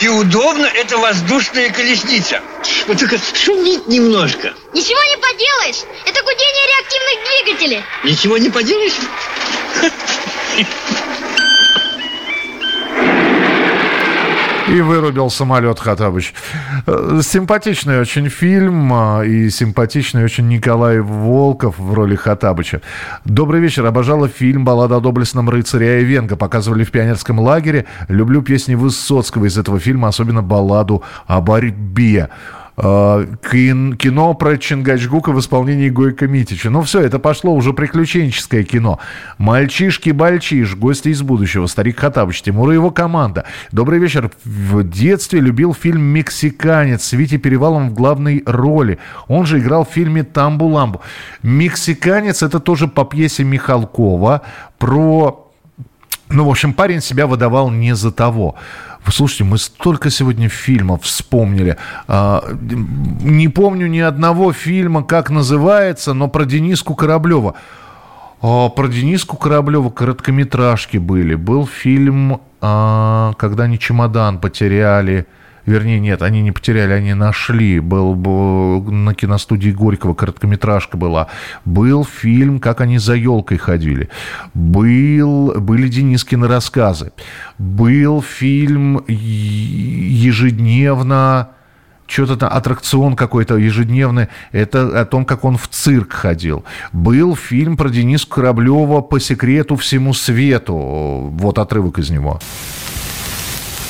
и 0.00 0.08
удобно 0.08 0.66
эта 0.66 0.98
воздушная 0.98 1.70
колесница. 1.70 2.40
Вот 2.86 2.98
только 2.98 3.16
шумит 3.34 3.86
немножко. 3.88 4.52
Ничего 4.72 5.00
не 5.10 5.16
поделаешь. 5.16 5.84
Это 6.04 6.22
гудение 6.22 6.66
реактивных 6.76 7.56
двигателей. 7.56 7.84
Ничего 8.04 8.38
не 8.38 8.50
поделаешь? 8.50 8.94
И 14.72 14.80
вырубил 14.80 15.28
самолет 15.28 15.78
Хатабыч. 15.78 16.32
Э, 16.86 17.20
Симпатичный 17.22 18.00
очень 18.00 18.30
фильм 18.30 18.90
а, 18.94 19.22
и 19.22 19.50
симпатичный 19.50 20.24
очень 20.24 20.48
Николай 20.48 20.98
Волков 20.98 21.78
в 21.78 21.92
роли 21.92 22.16
Хатабыча. 22.16 22.80
Добрый 23.26 23.60
вечер. 23.60 23.84
Обожала 23.84 24.28
фильм 24.28 24.64
«Баллада 24.64 24.96
о 24.96 25.00
доблестном 25.00 25.50
рыцаре 25.50 25.96
Айвенго». 25.96 26.36
Показывали 26.36 26.84
в 26.84 26.90
пионерском 26.90 27.38
лагере. 27.38 27.84
Люблю 28.08 28.40
песни 28.40 28.74
Высоцкого 28.74 29.44
из 29.44 29.58
этого 29.58 29.78
фильма, 29.78 30.08
особенно 30.08 30.40
балладу 30.40 31.02
о 31.26 31.42
борьбе. 31.42 32.30
Э, 32.76 33.26
кин- 33.50 33.96
кино 33.96 34.32
про 34.34 34.56
Чингачгука 34.56 35.32
в 35.32 35.38
исполнении 35.40 35.90
Гойко 35.90 36.26
Митича. 36.26 36.70
Ну 36.70 36.80
все, 36.82 37.00
это 37.00 37.18
пошло 37.18 37.54
уже 37.54 37.72
приключенческое 37.74 38.64
кино. 38.64 38.98
Мальчишки-бальчиш, 39.38 40.74
гости 40.76 41.08
из 41.10 41.22
будущего, 41.22 41.66
старик 41.66 41.98
Хатабыч, 42.00 42.40
Тимур 42.42 42.70
и 42.70 42.74
его 42.74 42.90
команда. 42.90 43.44
Добрый 43.72 43.98
вечер. 43.98 44.30
В 44.44 44.82
детстве 44.84 45.40
любил 45.40 45.74
фильм 45.74 46.02
«Мексиканец» 46.02 47.04
с 47.04 47.12
Витей 47.12 47.38
Перевалом 47.38 47.90
в 47.90 47.94
главной 47.94 48.42
роли. 48.46 48.98
Он 49.28 49.44
же 49.44 49.58
играл 49.58 49.84
в 49.84 49.92
фильме 49.92 50.22
«Тамбу-ламбу». 50.22 51.02
«Мексиканец» 51.42 52.42
это 52.42 52.58
тоже 52.58 52.88
по 52.88 53.04
пьесе 53.04 53.44
Михалкова 53.44 54.42
про 54.78 55.41
ну, 56.32 56.44
в 56.44 56.50
общем, 56.50 56.72
парень 56.72 57.00
себя 57.00 57.26
выдавал 57.26 57.70
не 57.70 57.94
за 57.94 58.10
того. 58.10 58.56
Слушайте, 59.08 59.44
мы 59.44 59.58
столько 59.58 60.10
сегодня 60.10 60.48
фильмов 60.48 61.02
вспомнили. 61.02 61.76
А, 62.08 62.44
не 62.60 63.48
помню 63.48 63.86
ни 63.88 63.98
одного 63.98 64.52
фильма, 64.52 65.02
как 65.02 65.30
называется, 65.30 66.14
но 66.14 66.28
про 66.28 66.44
Дениску 66.44 66.94
Кораблева. 66.94 67.54
А, 68.40 68.68
про 68.68 68.88
Дениску 68.88 69.36
Кораблева 69.36 69.90
короткометражки 69.90 70.98
были. 70.98 71.34
Был 71.34 71.66
фильм, 71.66 72.40
а, 72.60 73.32
когда 73.38 73.64
они 73.64 73.78
чемодан 73.78 74.38
потеряли. 74.38 75.26
Вернее, 75.66 76.00
нет, 76.00 76.22
они 76.22 76.40
не 76.42 76.52
потеряли, 76.52 76.92
они 76.92 77.14
нашли. 77.14 77.80
Был, 77.80 78.14
был 78.14 78.82
на 78.82 79.14
киностудии 79.14 79.70
Горького 79.70 80.14
короткометражка 80.14 80.96
была. 80.96 81.28
Был 81.64 82.04
фильм 82.04 82.58
«Как 82.58 82.80
они 82.80 82.98
за 82.98 83.14
елкой 83.14 83.58
ходили». 83.58 84.08
Был, 84.54 85.60
были 85.60 85.86
Денискины 85.88 86.48
рассказы. 86.48 87.12
Был 87.58 88.22
фильм 88.22 89.04
ежедневно 89.06 91.50
что-то 92.12 92.36
там, 92.36 92.52
аттракцион 92.52 93.16
какой-то 93.16 93.56
ежедневный, 93.56 94.28
это 94.52 95.00
о 95.00 95.04
том, 95.06 95.24
как 95.24 95.44
он 95.44 95.56
в 95.56 95.68
цирк 95.68 96.12
ходил. 96.12 96.64
Был 96.92 97.36
фильм 97.36 97.76
про 97.76 97.88
Дениса 97.88 98.28
Кораблева 98.28 99.00
«По 99.00 99.18
секрету 99.18 99.76
всему 99.76 100.12
свету». 100.12 100.74
Вот 101.32 101.58
отрывок 101.58 101.98
из 101.98 102.10
него. 102.10 102.38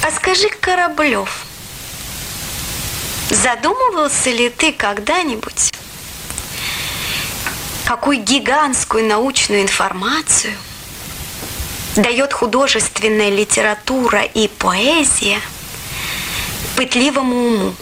А 0.07 0.11
скажи, 0.11 0.49
Кораблев, 0.61 1.47
задумывался 3.33 4.30
ли 4.30 4.51
ты 4.51 4.72
когда-нибудь, 4.72 5.72
какую 7.85 8.22
гигантскую 8.22 9.05
научную 9.07 9.62
информацию 9.62 10.55
дает 11.97 12.33
художественная 12.33 13.30
литература 13.30 14.22
и 14.22 14.49
поэзия 14.49 15.39
пытливому 16.76 17.37
уму? 17.37 17.74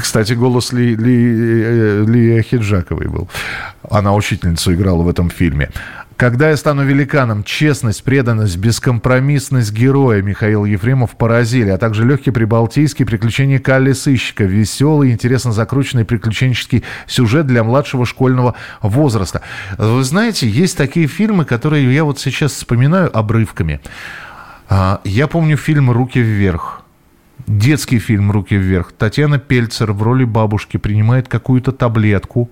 Кстати, 0.00 0.32
голос 0.32 0.72
Ли, 0.72 0.96
Ли, 0.96 1.64
э, 1.64 2.04
Ли 2.04 2.38
Ахиджаковой 2.38 3.06
был. 3.06 3.28
Она 3.88 4.12
учительницу 4.14 4.74
играла 4.74 5.02
в 5.02 5.08
этом 5.08 5.30
фильме. 5.30 5.70
Когда 6.16 6.50
я 6.50 6.56
стану 6.56 6.84
великаном, 6.84 7.42
честность, 7.42 8.04
преданность, 8.04 8.56
бескомпромиссность 8.56 9.72
героя 9.72 10.22
Михаил 10.22 10.64
Ефремов 10.64 11.16
поразили, 11.16 11.70
а 11.70 11.78
также 11.78 12.04
легкий 12.06 12.30
прибалтийский 12.30 13.04
приключения 13.04 13.58
Калли 13.58 13.92
Сыщика, 13.92 14.44
веселый, 14.44 15.10
интересно 15.10 15.52
закрученный 15.52 16.04
приключенческий 16.04 16.84
сюжет 17.08 17.46
для 17.46 17.64
младшего 17.64 18.06
школьного 18.06 18.54
возраста. 18.80 19.42
Вы 19.76 20.04
знаете, 20.04 20.48
есть 20.48 20.76
такие 20.76 21.08
фильмы, 21.08 21.44
которые 21.44 21.92
я 21.92 22.04
вот 22.04 22.20
сейчас 22.20 22.52
вспоминаю 22.52 23.16
обрывками. 23.16 23.80
А, 24.68 25.00
я 25.02 25.26
помню 25.26 25.56
фильм 25.56 25.90
«Руки 25.90 26.20
вверх». 26.20 26.82
Детский 27.48 27.98
фильм 27.98 28.30
«Руки 28.30 28.56
вверх». 28.56 28.92
Татьяна 28.92 29.38
Пельцер 29.38 29.92
в 29.92 30.00
роли 30.02 30.24
бабушки 30.24 30.76
принимает 30.76 31.26
какую-то 31.26 31.72
таблетку 31.72 32.50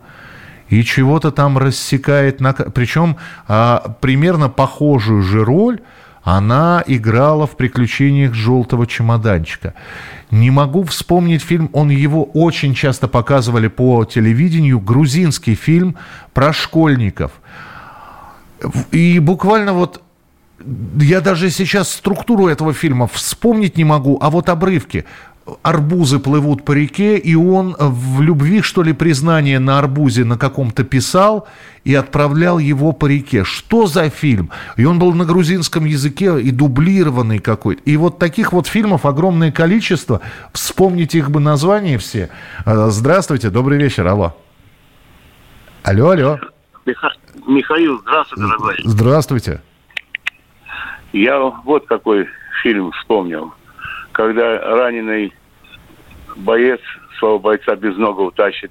и 0.72 0.82
чего-то 0.84 1.30
там 1.30 1.58
рассекает. 1.58 2.40
На... 2.40 2.54
Причем 2.54 3.18
а, 3.46 3.94
примерно 4.00 4.48
похожую 4.48 5.22
же 5.22 5.44
роль 5.44 5.80
она 6.22 6.82
играла 6.86 7.46
в 7.46 7.56
«Приключениях 7.56 8.32
желтого 8.32 8.86
чемоданчика». 8.86 9.74
Не 10.30 10.50
могу 10.50 10.84
вспомнить 10.84 11.42
фильм, 11.42 11.68
он 11.74 11.90
его 11.90 12.24
очень 12.24 12.74
часто 12.74 13.06
показывали 13.06 13.68
по 13.68 14.06
телевидению, 14.06 14.80
грузинский 14.80 15.56
фильм 15.56 15.96
про 16.32 16.54
школьников. 16.54 17.32
И 18.92 19.18
буквально 19.18 19.74
вот 19.74 20.00
я 20.96 21.20
даже 21.20 21.50
сейчас 21.50 21.90
структуру 21.90 22.46
этого 22.46 22.72
фильма 22.72 23.08
вспомнить 23.08 23.76
не 23.76 23.84
могу, 23.84 24.18
а 24.22 24.30
вот 24.30 24.48
обрывки. 24.48 25.04
Арбузы 25.62 26.20
плывут 26.20 26.64
по 26.64 26.72
реке, 26.72 27.18
и 27.18 27.34
он 27.34 27.74
в 27.78 28.20
любви, 28.20 28.62
что 28.62 28.82
ли, 28.82 28.92
признание 28.92 29.58
на 29.58 29.78
арбузе 29.78 30.24
на 30.24 30.38
каком-то 30.38 30.84
писал 30.84 31.48
и 31.82 31.94
отправлял 31.94 32.60
его 32.60 32.92
по 32.92 33.06
реке. 33.06 33.42
Что 33.42 33.86
за 33.86 34.08
фильм? 34.08 34.50
И 34.76 34.84
он 34.84 35.00
был 35.00 35.12
на 35.14 35.24
грузинском 35.24 35.84
языке 35.84 36.40
и 36.40 36.52
дублированный 36.52 37.40
какой-то. 37.40 37.82
И 37.84 37.96
вот 37.96 38.18
таких 38.20 38.52
вот 38.52 38.68
фильмов 38.68 39.04
огромное 39.04 39.50
количество. 39.50 40.20
Вспомните 40.52 41.18
их 41.18 41.30
бы 41.30 41.40
названия 41.40 41.98
все. 41.98 42.30
А, 42.64 42.90
здравствуйте, 42.90 43.50
добрый 43.50 43.78
вечер, 43.78 44.06
алло. 44.06 44.36
Алло, 45.82 46.10
алло. 46.10 46.38
Михаил, 47.46 47.98
здравствуйте, 48.00 48.42
дорогой. 48.42 48.76
Здравствуйте. 48.84 49.62
Я 51.12 51.38
вот 51.40 51.86
какой 51.86 52.28
фильм 52.62 52.92
вспомнил. 52.92 53.52
Когда 54.12 54.58
раненый 54.58 55.32
боец 56.36 56.80
своего 57.18 57.38
бойца 57.38 57.74
без 57.76 57.96
ногу 57.96 58.30
тащит, 58.30 58.70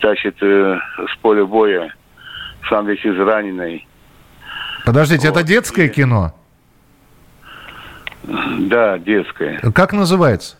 тащит 0.00 0.36
э, 0.42 0.78
с 1.12 1.16
поля 1.18 1.44
боя, 1.44 1.94
сам 2.68 2.86
весь 2.86 3.04
израненный. 3.04 3.86
Подождите, 4.84 5.30
вот. 5.30 5.38
это 5.38 5.46
детское 5.46 5.88
кино? 5.88 6.34
Да, 8.24 8.98
детское. 8.98 9.60
Как 9.74 9.92
называется? 9.92 10.56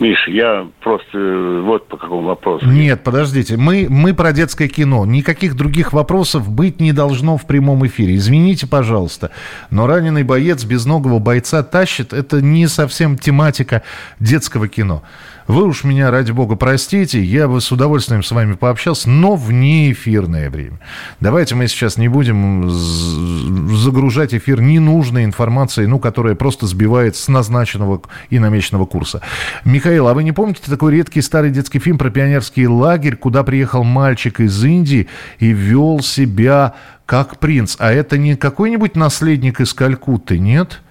Миш, 0.00 0.28
я 0.28 0.68
просто 0.80 1.18
э, 1.18 1.60
вот 1.62 1.88
по 1.88 1.96
какому 1.96 2.22
вопросу. 2.22 2.66
Нет, 2.66 3.02
подождите, 3.02 3.56
мы, 3.56 3.86
мы 3.90 4.14
про 4.14 4.32
детское 4.32 4.68
кино. 4.68 5.04
Никаких 5.04 5.56
других 5.56 5.92
вопросов 5.92 6.48
быть 6.48 6.80
не 6.80 6.92
должно 6.92 7.36
в 7.36 7.46
прямом 7.46 7.84
эфире. 7.86 8.14
Извините, 8.14 8.66
пожалуйста, 8.66 9.30
но 9.70 9.86
раненый 9.86 10.22
боец 10.22 10.64
безногого 10.64 11.18
бойца 11.18 11.62
тащит. 11.62 12.12
Это 12.12 12.40
не 12.40 12.68
совсем 12.68 13.18
тематика 13.18 13.82
детского 14.20 14.68
кино. 14.68 15.02
Вы 15.48 15.64
уж 15.64 15.82
меня, 15.82 16.10
ради 16.10 16.30
бога, 16.30 16.56
простите, 16.56 17.22
я 17.22 17.48
бы 17.48 17.62
с 17.62 17.72
удовольствием 17.72 18.22
с 18.22 18.30
вами 18.30 18.52
пообщался, 18.52 19.08
но 19.08 19.34
в 19.34 19.50
неэфирное 19.50 20.50
время. 20.50 20.78
Давайте 21.20 21.54
мы 21.54 21.68
сейчас 21.68 21.96
не 21.96 22.08
будем 22.08 22.68
загружать 22.68 24.34
эфир 24.34 24.60
ненужной 24.60 25.24
информацией, 25.24 25.86
ну, 25.86 25.98
которая 25.98 26.34
просто 26.34 26.66
сбивает 26.66 27.16
с 27.16 27.28
назначенного 27.28 28.02
и 28.28 28.38
намеченного 28.38 28.84
курса. 28.84 29.22
Михаил, 29.64 30.08
а 30.08 30.14
вы 30.14 30.22
не 30.22 30.32
помните 30.32 30.60
такой 30.66 30.92
редкий 30.92 31.22
старый 31.22 31.50
детский 31.50 31.78
фильм 31.78 31.96
про 31.96 32.10
пионерский 32.10 32.68
лагерь, 32.68 33.16
куда 33.16 33.42
приехал 33.42 33.84
мальчик 33.84 34.40
из 34.40 34.62
Индии 34.62 35.08
и 35.38 35.52
вел 35.52 36.00
себя 36.00 36.74
как 37.06 37.38
принц? 37.38 37.76
А 37.78 37.90
это 37.90 38.18
не 38.18 38.36
какой-нибудь 38.36 38.96
наследник 38.96 39.62
из 39.62 39.72
Калькутты, 39.72 40.38
нет? 40.38 40.82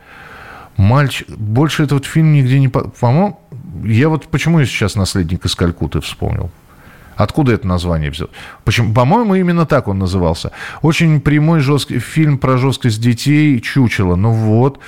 Мальчик... 0.78 1.30
Больше 1.30 1.84
этот 1.84 2.06
фильм 2.06 2.34
нигде 2.34 2.60
не... 2.60 2.70
По-моему, 2.70 3.40
я 3.84 4.10
вот 4.10 4.28
почему 4.28 4.60
я 4.60 4.66
сейчас 4.66 4.96
«Наследник 4.96 5.46
из 5.46 5.56
Калькуты» 5.56 6.02
вспомнил. 6.02 6.50
Откуда 7.18 7.54
это 7.54 7.68
название 7.68 8.12
взял? 8.12 8.30
Почему? 8.64 8.94
По-моему, 8.94 9.36
именно 9.36 9.66
так 9.66 9.88
он 9.88 10.00
назывался. 10.00 10.52
Очень 10.82 11.20
прямой 11.20 11.60
жесткий 11.60 12.00
фильм 12.00 12.38
про 12.38 12.58
жесткость 12.58 13.02
детей 13.02 13.60
«Чучело». 13.60 14.16
Ну 14.16 14.32
вот. 14.32 14.80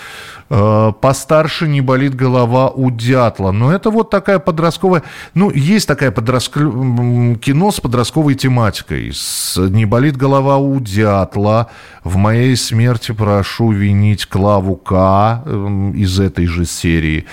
Э, 0.51 0.91
постарше 0.99 1.67
не 1.67 1.81
болит 1.81 2.15
голова 2.15 2.69
у 2.69 2.89
дятла. 2.91 3.51
Но 3.51 3.71
это 3.71 3.89
вот 3.89 4.09
такая 4.09 4.39
подростковая... 4.39 5.03
Ну, 5.33 5.51
есть 5.51 5.87
такая 5.87 6.11
подростк... 6.11 6.53
кино 6.53 7.71
с 7.71 7.79
подростковой 7.79 8.35
тематикой. 8.35 9.11
С 9.13 9.57
«Не 9.57 9.85
болит 9.85 10.17
голова 10.17 10.57
у 10.57 10.79
дятла». 10.79 11.69
В 12.03 12.15
моей 12.15 12.55
смерти 12.55 13.11
прошу 13.11 13.71
винить 13.71 14.25
Клаву 14.25 14.75
К. 14.75 15.43
Эм, 15.45 15.91
из 15.93 16.19
этой 16.19 16.45
же 16.45 16.65
серии. 16.65 17.25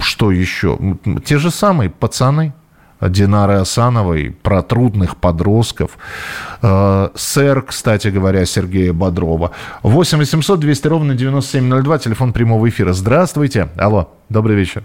Что 0.00 0.30
еще? 0.30 0.78
Те 1.24 1.38
же 1.38 1.50
самые 1.50 1.90
пацаны. 1.90 2.52
Динары 3.00 3.54
Асановой, 3.54 4.30
про 4.42 4.62
трудных 4.62 5.16
подростков. 5.18 5.98
Э, 6.62 7.08
сэр, 7.14 7.62
кстати 7.62 8.08
говоря, 8.08 8.44
Сергея 8.46 8.92
Бодрова. 8.92 9.52
8 9.82 10.18
800 10.18 10.58
200 10.60 10.88
ровно 10.88 11.14
9702, 11.14 11.98
телефон 11.98 12.32
прямого 12.32 12.68
эфира. 12.68 12.92
Здравствуйте. 12.92 13.68
Алло, 13.78 14.10
добрый 14.28 14.56
вечер. 14.56 14.84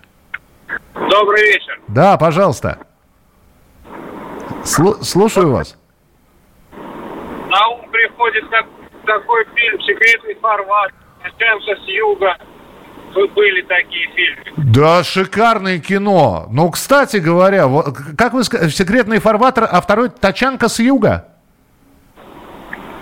Добрый 0.94 1.42
вечер. 1.54 1.80
Да, 1.88 2.18
пожалуйста. 2.18 2.78
Слу- 4.64 5.02
слушаю 5.04 5.52
вас. 5.52 5.78
На 7.50 7.68
ум 7.70 7.82
приходит 7.92 8.44
как, 8.50 8.66
такой 9.06 9.46
фильм 9.56 9.80
«Секретный 9.82 10.36
фарватер», 10.36 10.96
начнемся 11.24 11.76
с 11.84 11.88
юга, 11.88 12.38
были 13.14 13.62
такие 13.62 14.08
фильмы. 14.16 14.72
Да, 14.74 15.04
шикарное 15.04 15.80
кино. 15.80 16.48
Ну, 16.52 16.70
кстати 16.72 17.18
говоря, 17.18 17.68
вот, 17.68 17.98
как 18.18 18.34
вы 18.34 18.44
сказали, 18.44 18.70
«Секретный 18.70 19.20
фарватер», 19.20 19.68
а 19.70 19.82
второй 19.82 20.10
«Тачанка 20.10 20.70
с 20.70 20.80
юга»? 20.80 21.28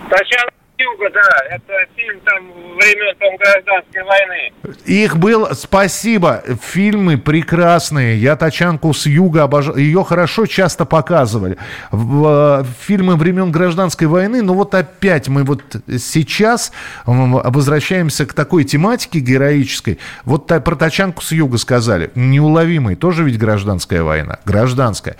«Тачанка 0.08 0.59
юга, 0.80 1.10
да. 1.10 1.54
Это 1.54 1.72
фильм 1.94 2.20
там 2.20 2.50
времен 2.76 3.14
там, 3.18 3.36
гражданской 3.36 4.02
войны. 4.02 4.52
Их 4.86 5.16
было... 5.16 5.52
Спасибо. 5.54 6.42
Фильмы 6.62 7.18
прекрасные. 7.18 8.16
Я 8.16 8.36
«Тачанку 8.36 8.92
с 8.92 9.06
юга» 9.06 9.44
обожаю. 9.44 9.76
Ее 9.78 10.04
хорошо 10.04 10.46
часто 10.46 10.84
показывали. 10.84 11.58
В, 11.90 12.66
фильмы 12.80 13.16
времен 13.16 13.50
гражданской 13.50 14.06
войны. 14.06 14.42
Но 14.42 14.54
вот 14.54 14.74
опять 14.74 15.28
мы 15.28 15.44
вот 15.44 15.62
сейчас 15.98 16.72
возвращаемся 17.04 18.26
к 18.26 18.32
такой 18.32 18.64
тематике 18.64 19.20
героической. 19.20 19.98
Вот 20.24 20.46
про 20.46 20.76
«Тачанку 20.76 21.22
с 21.22 21.32
юга» 21.32 21.58
сказали. 21.58 22.10
Неуловимый. 22.14 22.96
Тоже 22.96 23.24
ведь 23.24 23.38
гражданская 23.38 24.02
война. 24.02 24.38
Гражданская. 24.44 25.16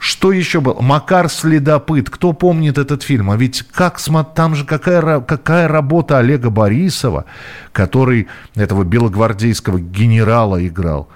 Что 0.00 0.32
еще 0.32 0.62
было? 0.62 0.80
Макар 0.80 1.28
Следопыт. 1.28 2.08
Кто 2.08 2.32
помнит 2.32 2.78
этот 2.78 3.02
фильм? 3.02 3.30
А 3.30 3.36
ведь 3.36 3.62
как 3.70 4.00
там 4.34 4.54
же 4.54 4.64
какая, 4.64 5.20
какая 5.20 5.68
работа 5.68 6.16
Олега 6.16 6.48
Борисова, 6.48 7.26
который 7.72 8.26
этого 8.54 8.82
белогвардейского 8.82 9.78
генерала 9.78 10.66
играл. 10.66 11.10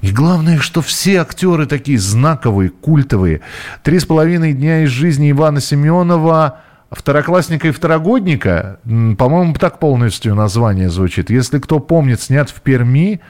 И 0.00 0.10
главное, 0.10 0.58
что 0.58 0.80
все 0.80 1.20
актеры 1.20 1.66
такие 1.66 1.98
знаковые, 1.98 2.70
культовые. 2.70 3.42
Три 3.82 3.98
с 3.98 4.06
половиной 4.06 4.54
дня 4.54 4.84
из 4.84 4.88
жизни 4.88 5.30
Ивана 5.30 5.60
Семенова, 5.60 6.60
второклассника 6.90 7.68
и 7.68 7.72
второгодника, 7.72 8.80
по-моему, 8.84 9.52
так 9.54 9.78
полностью 9.78 10.34
название 10.34 10.88
звучит. 10.88 11.28
Если 11.28 11.58
кто 11.58 11.78
помнит, 11.78 12.22
снят 12.22 12.48
в 12.48 12.62
Перми 12.62 13.20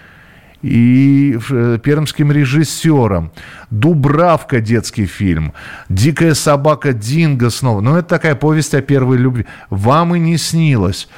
и 0.64 1.38
э, 1.50 1.78
пермским 1.82 2.32
режиссером. 2.32 3.32
Дубравка 3.70 4.60
детский 4.60 5.04
фильм. 5.04 5.52
Дикая 5.90 6.34
собака 6.34 6.94
Динго 6.94 7.50
снова. 7.50 7.82
Ну, 7.82 7.96
это 7.96 8.08
такая 8.08 8.34
повесть 8.34 8.74
о 8.74 8.80
первой 8.80 9.18
любви. 9.18 9.44
Вам 9.68 10.14
и 10.14 10.18
не 10.18 10.38
снилось. 10.38 11.08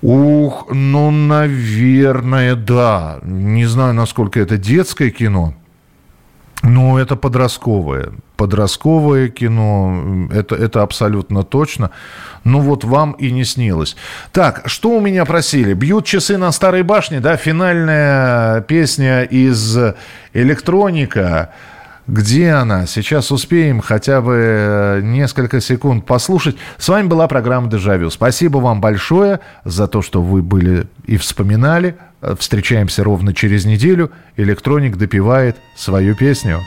Ух, 0.00 0.68
ну, 0.70 1.10
наверное, 1.10 2.54
да. 2.54 3.18
Не 3.22 3.66
знаю, 3.66 3.92
насколько 3.92 4.40
это 4.40 4.56
детское 4.56 5.10
кино. 5.10 5.54
Ну, 6.68 6.98
это 6.98 7.16
подростковое. 7.16 8.12
Подростковое 8.36 9.28
кино, 9.28 10.28
это, 10.30 10.54
это 10.54 10.82
абсолютно 10.82 11.42
точно. 11.42 11.90
Ну, 12.44 12.60
вот 12.60 12.84
вам 12.84 13.12
и 13.12 13.30
не 13.30 13.44
снилось. 13.44 13.96
Так, 14.32 14.62
что 14.66 14.90
у 14.90 15.00
меня 15.00 15.24
просили? 15.24 15.72
Бьют 15.72 16.04
часы 16.04 16.36
на 16.36 16.52
старой 16.52 16.82
башне, 16.82 17.20
да, 17.20 17.36
финальная 17.36 18.60
песня 18.60 19.22
из 19.22 19.78
электроника. 20.34 21.54
Где 22.06 22.52
она? 22.52 22.86
Сейчас 22.86 23.32
успеем 23.32 23.80
хотя 23.80 24.20
бы 24.20 24.34
э, 24.34 25.00
несколько 25.02 25.60
секунд 25.60 26.06
послушать. 26.06 26.56
С 26.76 26.88
вами 26.88 27.06
была 27.06 27.28
программа 27.28 27.68
«Дежавю». 27.68 28.08
Спасибо 28.10 28.58
вам 28.58 28.80
большое 28.80 29.40
за 29.64 29.88
то, 29.88 30.00
что 30.00 30.22
вы 30.22 30.40
были 30.42 30.86
и 31.06 31.18
вспоминали. 31.18 31.96
Встречаемся 32.20 33.04
ровно 33.04 33.32
через 33.32 33.64
неделю. 33.64 34.10
Электроник 34.36 34.96
допивает 34.96 35.56
свою 35.76 36.16
песню. 36.16 36.60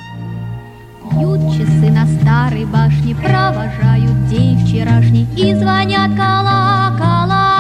Бьют 1.11 1.41
часы 1.53 1.91
на 1.91 2.07
старой 2.07 2.65
башне, 2.65 3.13
провожают 3.15 4.27
день 4.29 4.65
вчерашний 4.65 5.27
и 5.35 5.53
звонят 5.53 6.11
колокола. 6.11 7.57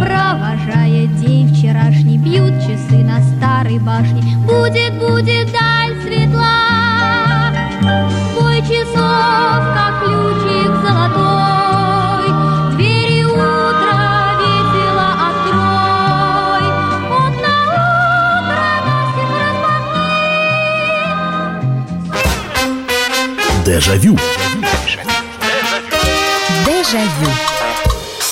Провожая 0.00 1.06
день 1.06 1.54
вчерашний, 1.54 2.18
бьют 2.18 2.60
часы 2.62 3.04
на 3.04 3.20
старой 3.36 3.78
башне. 3.78 4.22
Будет, 4.44 4.98
будет 4.98 5.52
даль 5.52 5.75
Дежавю. 23.66 24.16
Дежавю. 26.64 27.65